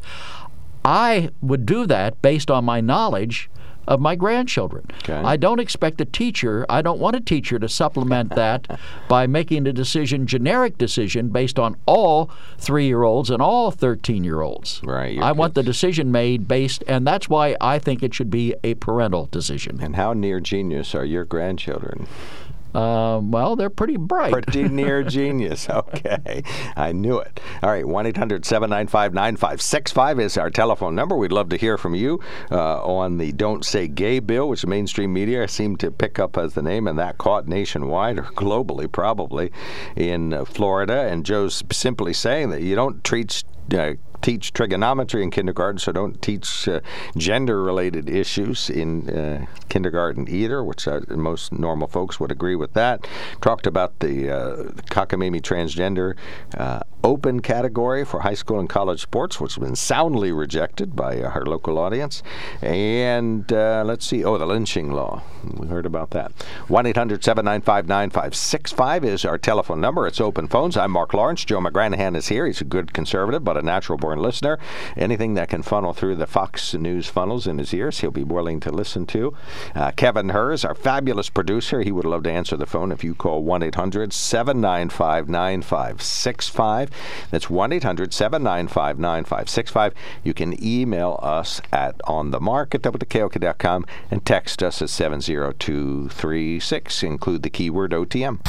[0.83, 3.49] I would do that based on my knowledge
[3.87, 4.85] of my grandchildren.
[5.07, 9.67] I don't expect a teacher, I don't want a teacher to supplement that by making
[9.67, 14.81] a decision, generic decision, based on all three year olds and all 13 year olds.
[14.83, 15.19] Right.
[15.19, 18.75] I want the decision made based, and that's why I think it should be a
[18.75, 19.79] parental decision.
[19.81, 22.07] And how near genius are your grandchildren?
[22.75, 24.33] Uh, well, they're pretty bright.
[24.33, 25.69] Pretty near genius.
[25.69, 26.43] Okay.
[26.75, 27.39] I knew it.
[27.63, 27.87] All right.
[27.87, 31.15] 1 800 795 9565 is our telephone number.
[31.15, 32.19] We'd love to hear from you
[32.51, 36.53] uh, on the Don't Say Gay bill, which mainstream media seemed to pick up as
[36.53, 39.51] the name, and that caught nationwide or globally, probably,
[39.95, 41.07] in uh, Florida.
[41.07, 43.43] And Joe's simply saying that you don't treat.
[43.73, 43.93] Uh,
[44.25, 46.79] teach trigonometry in kindergarten, so don't teach uh,
[47.15, 53.07] gender-related issues in uh, kindergarten either, which uh, most normal folks would agree with that.
[53.39, 56.15] Talked about the uh, cockamamie transgender
[56.57, 61.21] uh, open category for high school and college sports, which has been soundly rejected by
[61.21, 62.23] our local audience.
[62.63, 65.21] And uh, let's see, oh, the lynching law.
[65.43, 66.31] We heard about that.
[66.67, 70.07] 1 800 795 9565 is our telephone number.
[70.07, 70.75] It's open phones.
[70.75, 71.45] I'm Mark Lawrence.
[71.45, 72.47] Joe McGranahan is here.
[72.47, 74.59] He's a good conservative, but a natural born listener.
[74.95, 78.59] Anything that can funnel through the Fox News funnels in his ears, he'll be willing
[78.61, 79.33] to listen to.
[79.73, 83.13] Uh, Kevin Hers, our fabulous producer, he would love to answer the phone if you
[83.15, 86.89] call 1 800 795 9565.
[87.31, 89.93] That's 1 800 795 9565.
[90.23, 97.03] You can email us at onthemark at wkok.com and text us at 70236.
[97.03, 98.39] Include the keyword OTM.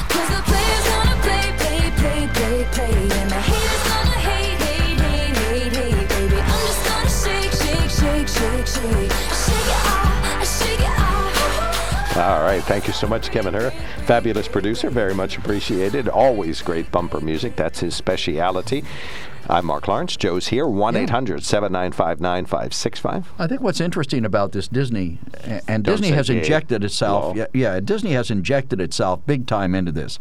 [12.16, 12.62] All right.
[12.64, 13.70] Thank you so much, Kevin Her.
[14.06, 14.88] Fabulous producer.
[14.88, 16.08] Very much appreciated.
[16.08, 17.56] Always great bumper music.
[17.56, 18.84] That's his speciality.
[19.48, 20.16] I'm Mark Lawrence.
[20.16, 20.66] Joe's here.
[20.66, 23.32] 1 800 795 9565.
[23.38, 25.20] I think what's interesting about this Disney,
[25.68, 29.92] and Don't Disney has injected itself, yeah, yeah, Disney has injected itself big time into
[29.92, 30.18] this.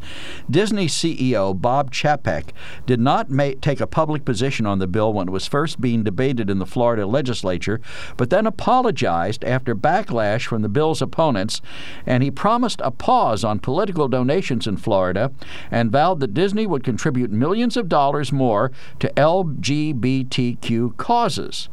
[0.49, 2.49] Disney CEO Bob Chapek
[2.85, 6.03] did not ma- take a public position on the bill when it was first being
[6.03, 7.81] debated in the Florida legislature,
[8.17, 11.61] but then apologized after backlash from the bill's opponents,
[12.05, 15.31] and he promised a pause on political donations in Florida
[15.71, 21.69] and vowed that Disney would contribute millions of dollars more to LGBTQ causes.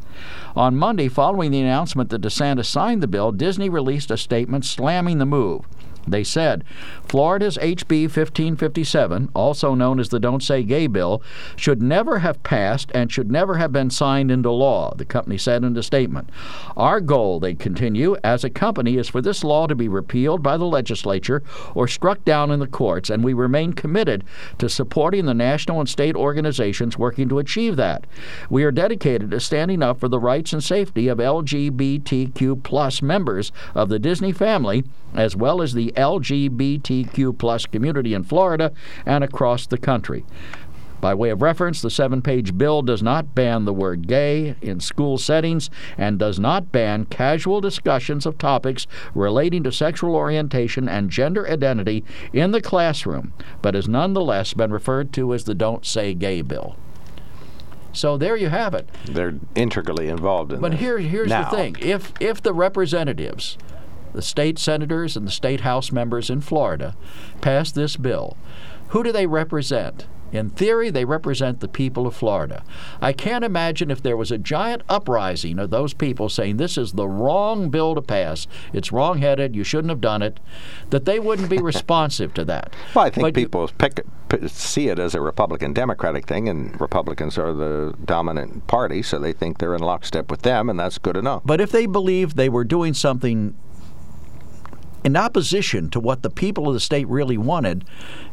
[0.55, 5.19] On Monday, following the announcement that DeSantis signed the bill, Disney released a statement slamming
[5.19, 5.65] the move.
[6.07, 6.65] They said
[7.05, 11.23] Florida's HB 1557, also known as the Don't Say Gay bill,
[11.57, 15.63] should never have passed and should never have been signed into law, the company said
[15.63, 16.29] in a statement.
[16.77, 20.57] Our goal, they continue, as a company is for this law to be repealed by
[20.57, 21.43] the legislature
[21.75, 24.25] or struck down in the courts, and we remain committed
[24.59, 28.07] to supporting the national and state organizations working to achieve that.
[28.51, 33.89] We are dedicated to standing up for the rights and safety of LGBTQ members of
[33.89, 34.85] the Disney family,
[35.15, 38.73] as well as the LGBTQ plus community in Florida
[39.07, 40.25] and across the country.
[41.03, 44.79] By way of reference, the seven page bill does not ban the word gay in
[44.79, 45.69] school settings
[45.99, 52.05] and does not ban casual discussions of topics relating to sexual orientation and gender identity
[52.33, 53.33] in the classroom,
[53.63, 56.77] but has nonetheless been referred to as the Don't Say Gay bill.
[57.93, 58.89] So there you have it.
[59.05, 61.51] They're integrally involved in But here, here's now.
[61.51, 63.59] the thing: if if the representatives,
[64.13, 66.95] the state senators and the state house members in Florida,
[67.41, 68.37] pass this bill,
[68.89, 70.07] who do they represent?
[70.33, 72.65] In theory, they represent the people of Florida.
[73.03, 76.93] I can't imagine if there was a giant uprising of those people saying this is
[76.93, 80.41] the wrong bill to pass, it's wrong-headed, you shouldn't have done it,
[80.89, 82.73] that they wouldn't be responsive to that.
[82.95, 86.81] Well, I think But- people pick, p- see it as a Republican Democratic thing, and
[86.81, 90.97] Republicans are the dominant party, so they think they're in lockstep with them, and that's
[90.97, 91.43] good enough.
[91.45, 93.55] But if they believed they were doing something
[95.05, 97.85] in opposition to what the people of the state really wanted,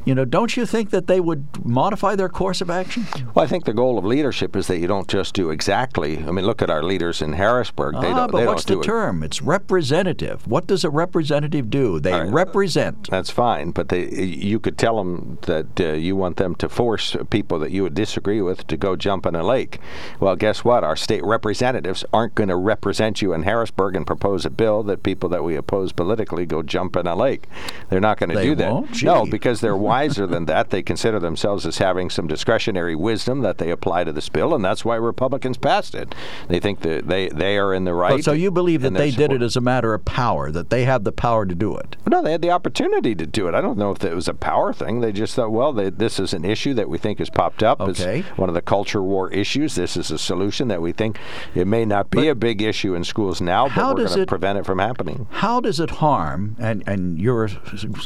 [0.06, 3.06] you know, don't you think that they would modify their course of action?
[3.36, 6.18] Well, I think the goal of leadership is that you don't just do exactly.
[6.18, 8.00] I mean, look at our leaders in Harrisburg.
[8.00, 8.32] They ah, don't.
[8.32, 8.86] but what's the do it.
[8.86, 9.24] term?
[9.24, 10.48] It's representative.
[10.48, 12.00] What does a representative do?
[12.00, 13.10] They represent.
[13.10, 17.16] That's fine, but they, you could tell them that uh, you want them to force
[17.30, 19.80] people that you would disagree with to go jump in a lake.
[20.20, 20.84] Well, guess what?
[20.84, 25.04] Our state representatives aren't going to represent you in Harrisburg and propose a bill that
[25.04, 27.48] people that we oppose politically go jump in a lake.
[27.90, 29.04] They're not going to do that.
[29.04, 30.70] No, because they're wiser than that.
[30.70, 34.64] They consider themselves as having some discretionary wisdom that they apply to this bill, and
[34.64, 36.14] that's why Republicans passed it.
[36.48, 38.18] They think that they, they are in the right.
[38.18, 40.86] But so you believe that they did it as a matter of power, that they
[40.86, 41.96] have the power to do it?
[42.06, 43.54] no, they had the opportunity to do it.
[43.54, 45.02] I don't know if it was a power thing.
[45.02, 47.80] They just thought, well, they, this is an issue that we think has popped up.
[47.80, 48.20] Okay.
[48.20, 49.76] It's one of the culture war issues.
[49.76, 51.20] This is a solution that we think
[51.56, 54.26] it may not be a big issue in schools now, but how we're going to
[54.26, 55.28] prevent it from happening.
[55.32, 57.50] How does it harm, and, and you're,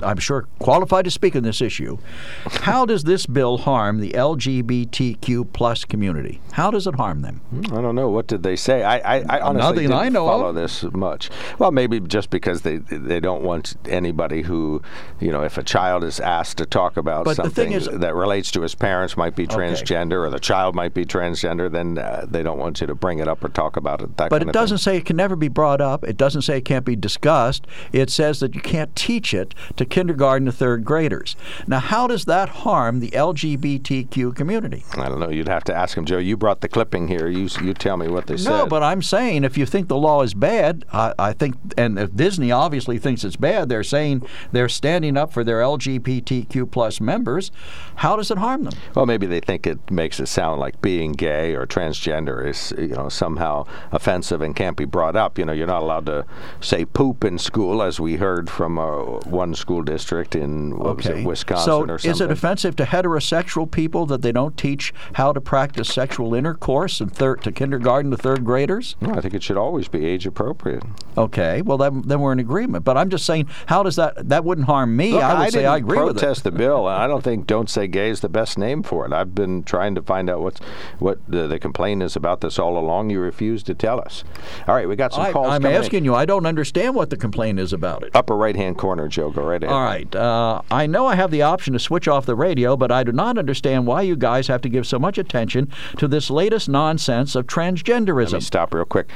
[0.02, 1.98] I'm sure, qualified to speak on this issue,
[2.46, 6.42] how does this bill harm the LGBTQ plus community?
[6.54, 7.42] How does it harm them?
[7.72, 8.10] I don't know.
[8.10, 8.84] What did they say?
[8.84, 10.56] I, I, I honestly Nothing didn't I know follow of.
[10.56, 11.30] this much.
[11.60, 14.82] Well, maybe just because they they don't want anybody who,
[15.20, 18.16] you know, if a child is asked to talk about But something thing is- that
[18.16, 19.56] relates to his parents might be Okay.
[19.56, 23.20] transgender or the child might be transgender, then uh, they don't want you to bring
[23.20, 24.16] it up or talk about it.
[24.18, 24.94] That But it doesn't thing.
[24.94, 26.04] say it can never be brought up.
[26.04, 27.66] It doesn't say it can't be discussed.
[27.92, 31.36] It says that you can't teach it to kindergarten to third graders.
[31.68, 34.84] Now, how does that harm the LGBTQ community?
[34.98, 35.30] I don't know.
[35.30, 36.18] You'd have to ask him, Joe.
[36.18, 37.28] You brought the clipping here.
[37.28, 38.50] You you tell me what they said.
[38.50, 42.00] No, but I'm saying if you think the law is bad, I, I think, and
[42.00, 47.02] if Disney obviously thinks it's bad, they're saying they're standing up for their LGBTQ plus
[47.02, 47.52] members.
[47.98, 48.74] How does it harm them?
[48.96, 52.96] Well, maybe they think it makes it sound like being gay or transgender is, you
[52.96, 55.38] know, somehow offensive and can't be brought up.
[55.38, 56.26] You know, you're not allowed to
[56.62, 61.26] say poop in school, as we heard from uh, one school district in was it,
[61.26, 62.12] Wisconsin so or something.
[62.12, 67.02] is it offensive to heterosexual people that they don't teach how to practice sexual intercourse
[67.02, 68.96] in third to kindergarten to third graders?
[69.02, 70.84] No, I think it should always be age appropriate.
[71.18, 72.86] Okay, well then, then we're in agreement.
[72.86, 75.12] But I'm just saying, how does that that wouldn't harm me?
[75.12, 76.20] Look, I would say I agree with it.
[76.22, 79.12] protest the bill, I don't think "Don't Say Gay" is the best name for it.
[79.12, 80.62] I've been trying to find out what's
[80.98, 83.10] what the, the complaint is about this all along.
[83.10, 84.24] You refuse to tell us.
[84.66, 85.48] All right, we got some I, calls.
[85.48, 85.84] I'm coming in.
[85.84, 86.16] asking you.
[86.16, 88.13] I don't understand what the complaint is about it.
[88.14, 89.32] Upper right hand corner, Joe.
[89.32, 89.74] Go right ahead.
[89.74, 90.16] All right.
[90.16, 93.12] Uh, I know I have the option to switch off the radio, but I do
[93.12, 97.36] not understand why you guys have to give so much attention to this latest nonsense
[97.36, 98.34] of transgenderism.
[98.34, 99.10] Let me stop real quick.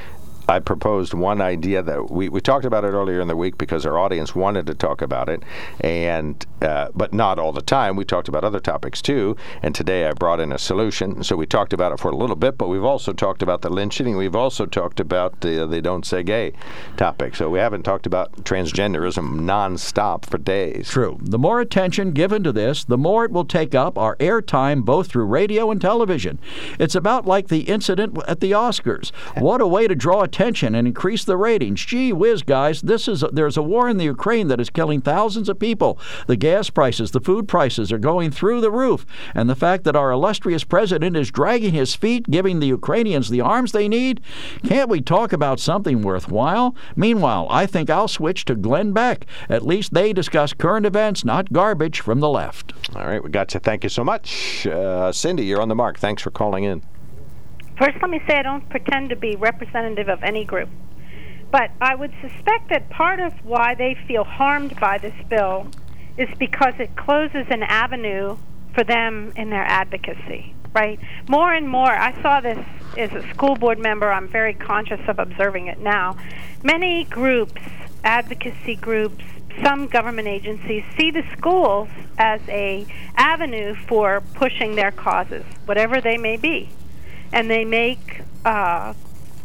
[0.48, 3.84] I proposed one idea that we, we talked about it earlier in the week because
[3.84, 5.42] our audience wanted to talk about it,
[5.80, 7.96] and uh, but not all the time.
[7.96, 11.22] We talked about other topics too, and today I brought in a solution.
[11.22, 13.68] So we talked about it for a little bit, but we've also talked about the
[13.68, 14.16] lynching.
[14.16, 16.54] We've also talked about the they don't say gay
[16.96, 17.36] topic.
[17.36, 20.88] So we haven't talked about transgenderism nonstop for days.
[20.88, 21.18] True.
[21.20, 25.08] The more attention given to this, the more it will take up our airtime both
[25.08, 26.38] through radio and television.
[26.78, 29.10] It's about like the incident at the Oscars.
[29.36, 31.84] What a way to draw attention and increase the ratings.
[31.84, 35.48] Gee whiz, guys, this is there's a war in the Ukraine that is killing thousands
[35.48, 35.98] of people.
[36.28, 39.96] The gas prices, the food prices are going through the roof, and the fact that
[39.96, 44.20] our illustrious president is dragging his feet, giving the Ukrainians the arms they need.
[44.64, 46.74] Can't we talk about something worthwhile?
[46.94, 49.26] Meanwhile, I think I'll switch to Glenn Beck.
[49.48, 52.74] At least they discuss current events, not garbage from the left.
[52.94, 53.60] All right, we got you.
[53.60, 55.44] Thank you so much, uh, Cindy.
[55.46, 55.98] You're on the mark.
[55.98, 56.82] Thanks for calling in.
[57.78, 60.68] First, let me say I don't pretend to be representative of any group.
[61.52, 65.68] But I would suspect that part of why they feel harmed by this bill
[66.16, 68.36] is because it closes an avenue
[68.74, 70.98] for them in their advocacy, right?
[71.28, 72.58] More and more, I saw this
[72.96, 76.16] as a school board member, I'm very conscious of observing it now.
[76.64, 77.62] Many groups,
[78.02, 79.24] advocacy groups,
[79.62, 86.18] some government agencies see the schools as a avenue for pushing their causes, whatever they
[86.18, 86.70] may be
[87.32, 88.94] and they make uh,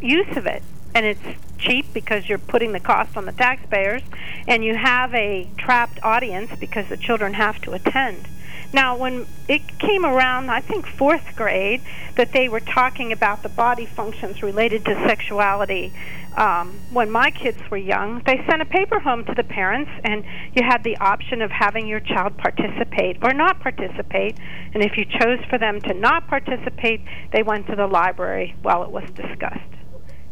[0.00, 0.62] use of it.
[0.94, 1.20] And it's
[1.58, 4.02] cheap because you're putting the cost on the taxpayers,
[4.46, 8.28] and you have a trapped audience because the children have to attend.
[8.72, 11.80] Now, when it came around, I think fourth grade,
[12.16, 15.92] that they were talking about the body functions related to sexuality.
[16.36, 20.24] Um, when my kids were young, they sent a paper home to the parents, and
[20.54, 24.36] you had the option of having your child participate or not participate.
[24.72, 27.00] And if you chose for them to not participate,
[27.32, 29.60] they went to the library while it was discussed.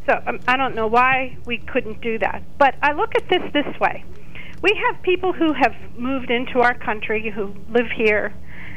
[0.06, 2.42] So um, I don't know why we couldn't do that.
[2.58, 4.04] But I look at this this way
[4.62, 8.32] we have people who have moved into our country who live here,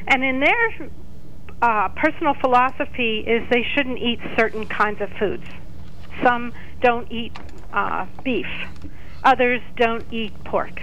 [0.08, 0.90] and in their
[1.62, 5.44] uh, personal philosophy is they shouldn't eat certain kinds of foods.
[6.24, 7.32] Some don't eat
[7.72, 8.48] uh, beef,
[9.24, 10.80] others don't eat pork.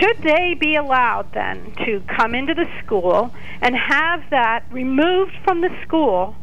[0.00, 3.30] Should they be allowed then to come into the school
[3.60, 6.36] and have that removed from the school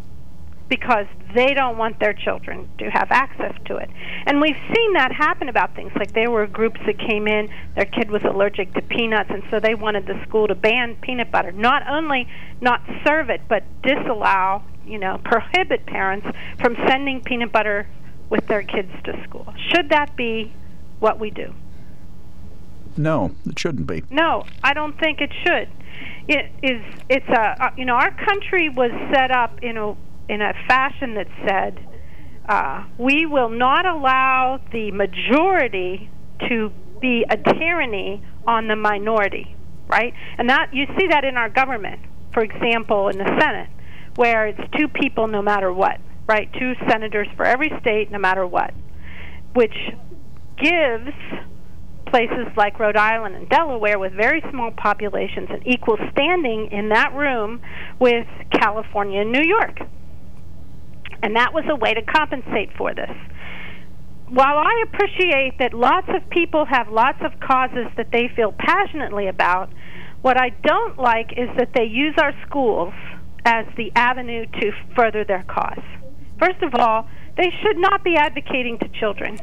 [0.72, 1.06] because
[1.36, 3.90] they don't want their children to have access to it.
[4.26, 7.84] And we've seen that happen about things like there were groups that came in, their
[7.84, 11.52] kid was allergic to peanuts, and so they wanted the school to ban peanut butter.
[11.52, 12.26] Not only
[12.62, 16.26] not serve it, but disallow, you know, prohibit parents
[16.62, 17.86] from sending peanut butter
[18.30, 19.54] with their kids to school.
[19.74, 20.54] Should that be
[21.02, 21.54] what we do?
[22.96, 24.04] No, it shouldn't be.
[24.10, 25.68] No, I don't think it should.
[26.30, 26.82] It is.
[27.10, 27.66] It's a.
[27.66, 29.96] Uh, you know, our country was set up in a
[30.30, 31.80] in a fashion that said,
[32.48, 36.10] uh, "We will not allow the majority
[36.48, 39.56] to be a tyranny on the minority."
[39.88, 42.00] Right, and that you see that in our government.
[42.34, 43.70] For example, in the Senate,
[44.16, 46.00] where it's two people no matter what.
[46.28, 48.74] Right, two senators for every state no matter what,
[49.54, 49.76] which
[50.58, 51.12] gives
[52.12, 57.14] places like Rhode Island and Delaware with very small populations an equal standing in that
[57.14, 57.62] room
[58.00, 59.80] with California and New York.
[61.24, 63.12] And that was a way to compensate for this.
[64.28, 69.28] While I appreciate that lots of people have lots of causes that they feel passionately
[69.28, 69.70] about,
[70.22, 72.94] what I don't like is that they use our schools
[73.44, 75.84] as the avenue to further their cause.
[76.40, 77.08] First of all,
[77.38, 79.38] they should not be advocating to children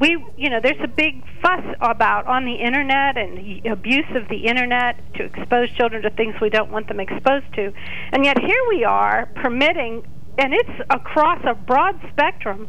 [0.00, 4.26] we you know there's a big fuss about on the internet and the abuse of
[4.28, 7.72] the internet to expose children to things we don't want them exposed to
[8.12, 10.02] and yet here we are permitting
[10.40, 12.68] and it's across a broad spectrum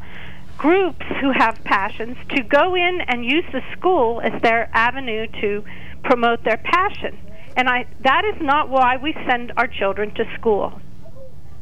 [0.57, 5.63] groups who have passions to go in and use the school as their avenue to
[6.03, 7.17] promote their passion
[7.55, 10.79] and i that is not why we send our children to school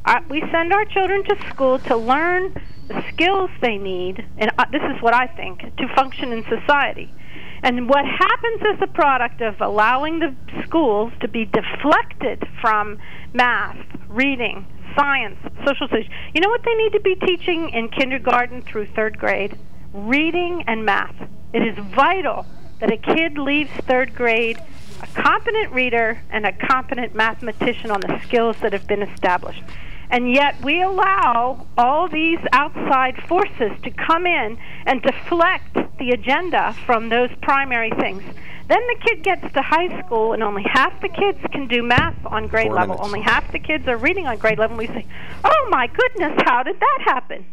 [0.05, 2.55] I, we send our children to school to learn
[2.87, 7.13] the skills they need, and uh, this is what I think, to function in society.
[7.61, 10.33] And what happens as a product of allowing the
[10.65, 12.97] schools to be deflected from
[13.33, 14.65] math, reading,
[14.95, 19.17] science, social studies, you know what they need to be teaching in kindergarten through third
[19.17, 19.57] grade?
[19.93, 21.15] Reading and math.
[21.53, 22.45] It is vital
[22.79, 24.59] that a kid leaves third grade
[25.01, 29.63] a competent reader and a competent mathematician on the skills that have been established
[30.09, 36.75] and yet we allow all these outside forces to come in and deflect the agenda
[36.85, 38.23] from those primary things.
[38.69, 42.15] Then the kid gets to high school, and only half the kids can do math
[42.25, 42.95] on grade Four level.
[42.95, 43.07] minutes.
[43.07, 44.79] Only half the kids are reading on grade level.
[44.79, 45.05] And we say,
[45.43, 47.45] "Oh my goodness, how did that happen?"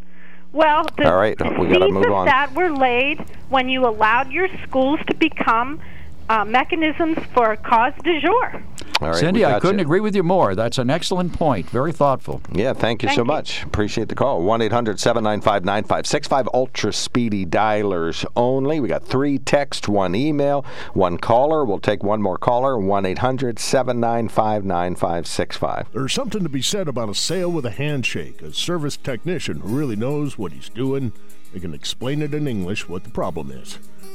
[0.52, 2.26] Well, the All right, we seeds move of on.
[2.26, 5.80] that were laid when you allowed your schools to become
[6.29, 8.62] uh, mechanisms for cause du jour.
[9.01, 9.85] All right, Cindy, I couldn't you.
[9.85, 10.55] agree with you more.
[10.55, 11.68] That's an excellent point.
[11.68, 12.41] Very thoughtful.
[12.53, 13.27] Yeah, thank you Thank so you.
[13.27, 13.62] much.
[13.62, 14.43] Appreciate the call.
[14.43, 16.49] 1 800 795 9565.
[16.55, 18.81] Ultra speedy dialers only.
[18.81, 20.64] We got three text, one email,
[20.95, 21.62] one caller.
[21.64, 22.79] We'll take one more caller.
[22.79, 25.89] 1 800 795 9565.
[25.93, 29.77] There's something to be said about a sale with a handshake, a service technician who
[29.77, 31.12] really knows what he's doing.
[31.53, 33.78] They can explain it in English what the problem is.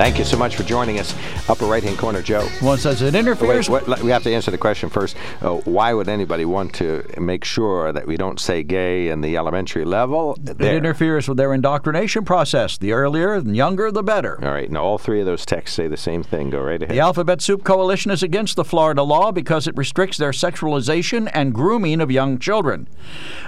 [0.00, 1.14] Thank you so much for joining us.
[1.46, 2.48] Upper right hand corner, Joe.
[2.62, 3.68] Well, it says it interferes.
[3.68, 5.14] Wait, what, we have to answer the question first.
[5.42, 9.36] Uh, why would anybody want to make sure that we don't say gay in the
[9.36, 10.38] elementary level?
[10.46, 12.78] It interferes with their indoctrination process.
[12.78, 14.42] The earlier and younger, the better.
[14.42, 14.70] All right.
[14.70, 16.48] Now, all three of those texts say the same thing.
[16.48, 16.94] Go right ahead.
[16.94, 21.52] The Alphabet Soup Coalition is against the Florida law because it restricts their sexualization and
[21.52, 22.88] grooming of young children.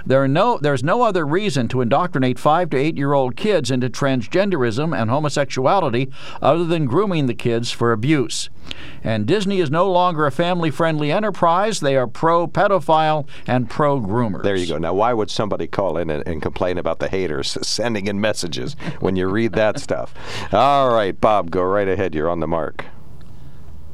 [0.05, 3.71] There are no, there's no other reason to indoctrinate five to eight year old kids
[3.71, 6.11] into transgenderism and homosexuality
[6.43, 8.49] other than grooming the kids for abuse.
[9.03, 11.79] And Disney is no longer a family friendly enterprise.
[11.79, 14.43] They are pro pedophile and pro groomers.
[14.43, 14.77] There you go.
[14.77, 18.75] Now, why would somebody call in and, and complain about the haters sending in messages
[18.99, 20.13] when you read that stuff?
[20.53, 22.13] All right, Bob, go right ahead.
[22.13, 22.85] You're on the mark.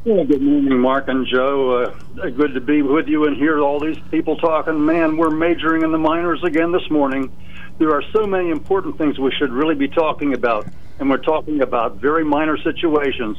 [0.06, 1.84] Well, good morning, Mark and Joe.
[2.16, 4.84] Uh, good to be with you and hear all these people talking.
[4.84, 7.32] Man, we're majoring in the minors again this morning.
[7.80, 10.68] There are so many important things we should really be talking about,
[11.00, 13.38] and we're talking about very minor situations.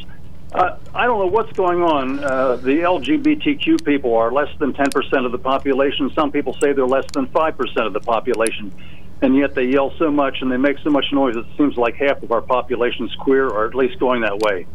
[0.53, 2.25] Uh, I don't know what's going on.
[2.25, 6.11] Uh, the LGBTQ people are less than 10% of the population.
[6.15, 8.73] Some people say they're less than 5% of the population.
[9.23, 11.95] And yet they yell so much and they make so much noise, it seems like
[11.97, 14.67] half of our population is queer, or at least going that way.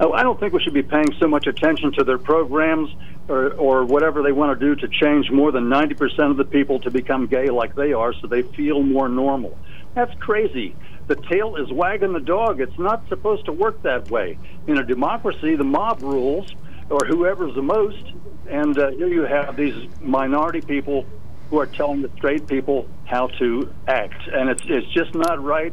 [0.00, 2.90] Uh, I don't think we should be paying so much attention to their programs
[3.28, 6.80] or, or whatever they want to do to change more than 90% of the people
[6.80, 9.56] to become gay like they are so they feel more normal.
[9.94, 10.74] That's crazy.
[11.08, 12.60] The tail is wagging the dog.
[12.60, 14.38] It's not supposed to work that way.
[14.66, 16.54] In a democracy, the mob rules,
[16.90, 18.12] or whoever's the most,
[18.48, 21.06] and uh, here you have these minority people
[21.48, 25.72] who are telling the straight people how to act, and it's it's just not right.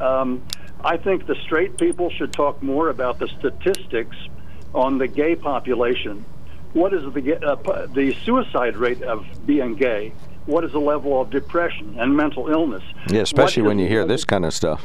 [0.00, 0.42] Um,
[0.84, 4.16] I think the straight people should talk more about the statistics
[4.74, 6.24] on the gay population.
[6.72, 10.12] What is the uh, the suicide rate of being gay?
[10.46, 12.82] What is the level of depression and mental illness?
[13.08, 14.82] Yeah, especially when you hear this kind of stuff.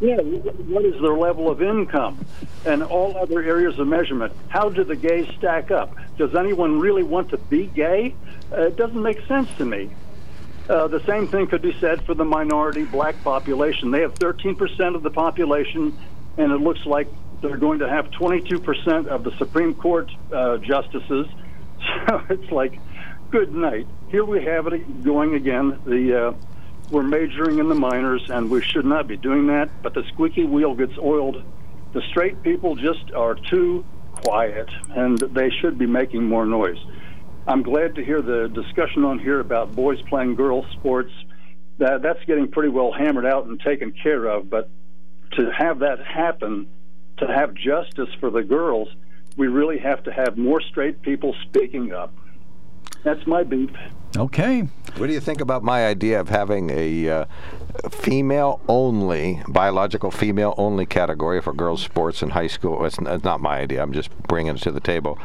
[0.00, 2.24] yeah, what is their level of income
[2.66, 4.32] and all other areas of measurement?
[4.48, 5.94] How do the gays stack up?
[6.18, 8.14] Does anyone really want to be gay?
[8.52, 9.90] Uh, it doesn't make sense to me.
[10.68, 13.92] Uh, the same thing could be said for the minority black population.
[13.92, 15.96] They have 13% of the population,
[16.36, 17.06] and it looks like
[17.40, 21.26] they're going to have 22% of the Supreme Court uh, justices.
[22.08, 22.80] So it's like,
[23.30, 23.86] good night.
[24.16, 25.78] Here we have it going again.
[25.84, 26.32] The uh,
[26.90, 29.68] we're majoring in the minors, and we should not be doing that.
[29.82, 31.44] But the squeaky wheel gets oiled.
[31.92, 33.84] The straight people just are too
[34.24, 36.78] quiet, and they should be making more noise.
[37.46, 41.12] I'm glad to hear the discussion on here about boys playing girls sports.
[41.76, 44.48] That that's getting pretty well hammered out and taken care of.
[44.48, 44.70] But
[45.32, 46.68] to have that happen,
[47.18, 48.88] to have justice for the girls,
[49.36, 52.14] we really have to have more straight people speaking up.
[53.02, 53.70] That's my beef.
[54.16, 54.68] Okay.
[54.96, 57.24] What do you think about my idea of having a uh,
[57.90, 62.84] female only, biological female only category for girls' sports in high school?
[62.86, 63.82] It's, n- it's not my idea.
[63.82, 65.18] I'm just bringing it to the table.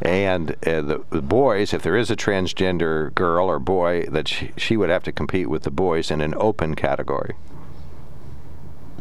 [0.00, 4.52] And uh, the, the boys, if there is a transgender girl or boy, that she,
[4.56, 7.34] she would have to compete with the boys in an open category.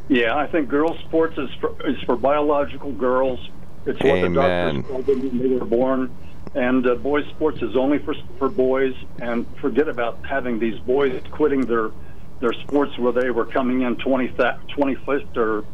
[0.09, 3.39] Yeah, I think girls' sports is for, is for biological girls.
[3.85, 4.33] It's what Amen.
[4.33, 6.15] the doctors told them when they were born.
[6.57, 8.95] And uh, boys' sports is only for for boys.
[9.19, 11.91] And forget about having these boys quitting their
[12.39, 15.65] their sports where they were coming in 20 25th or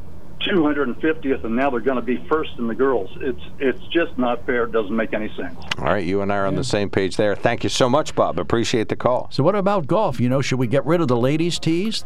[0.42, 3.10] 250th, and now they're going to be first in the girls.
[3.22, 4.66] It's it's just not fair.
[4.66, 5.58] It doesn't make any sense.
[5.78, 7.36] All right, you and I are on the same page there.
[7.36, 8.38] Thank you so much, Bob.
[8.38, 9.28] Appreciate the call.
[9.32, 10.20] So what about golf?
[10.20, 12.04] You know, should we get rid of the ladies' tees?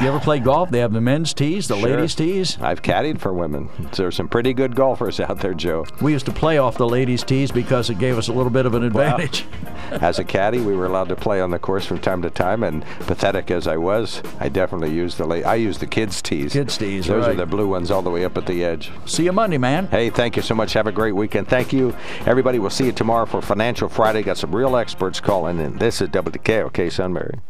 [0.00, 0.70] You ever play golf?
[0.70, 1.88] They have the men's tees, the Sure.
[1.90, 2.56] ladies' tees.
[2.60, 3.68] I've caddied for women.
[3.96, 5.84] There's some pretty good golfers out there, Joe.
[6.00, 8.66] We used to play off the ladies' tees because it gave us a little bit
[8.66, 9.46] of an advantage.
[9.90, 12.62] As a caddy, we were allowed to play on the course from time to time,
[12.62, 16.52] and pathetic as I was, I definitely used the la- I used the kids' tees.
[16.52, 18.92] Kids' tees, Those are the blue ones all the way up at the edge.
[19.06, 19.88] See you Monday, man.
[19.88, 20.74] Hey, thank you so much.
[20.74, 21.48] Have a great weekend.
[21.48, 21.96] Thank you,
[22.26, 22.60] everybody.
[22.60, 24.22] We'll see you tomorrow for Financial Friday.
[24.22, 27.40] Got some real experts calling and This is WKOK Sunbury.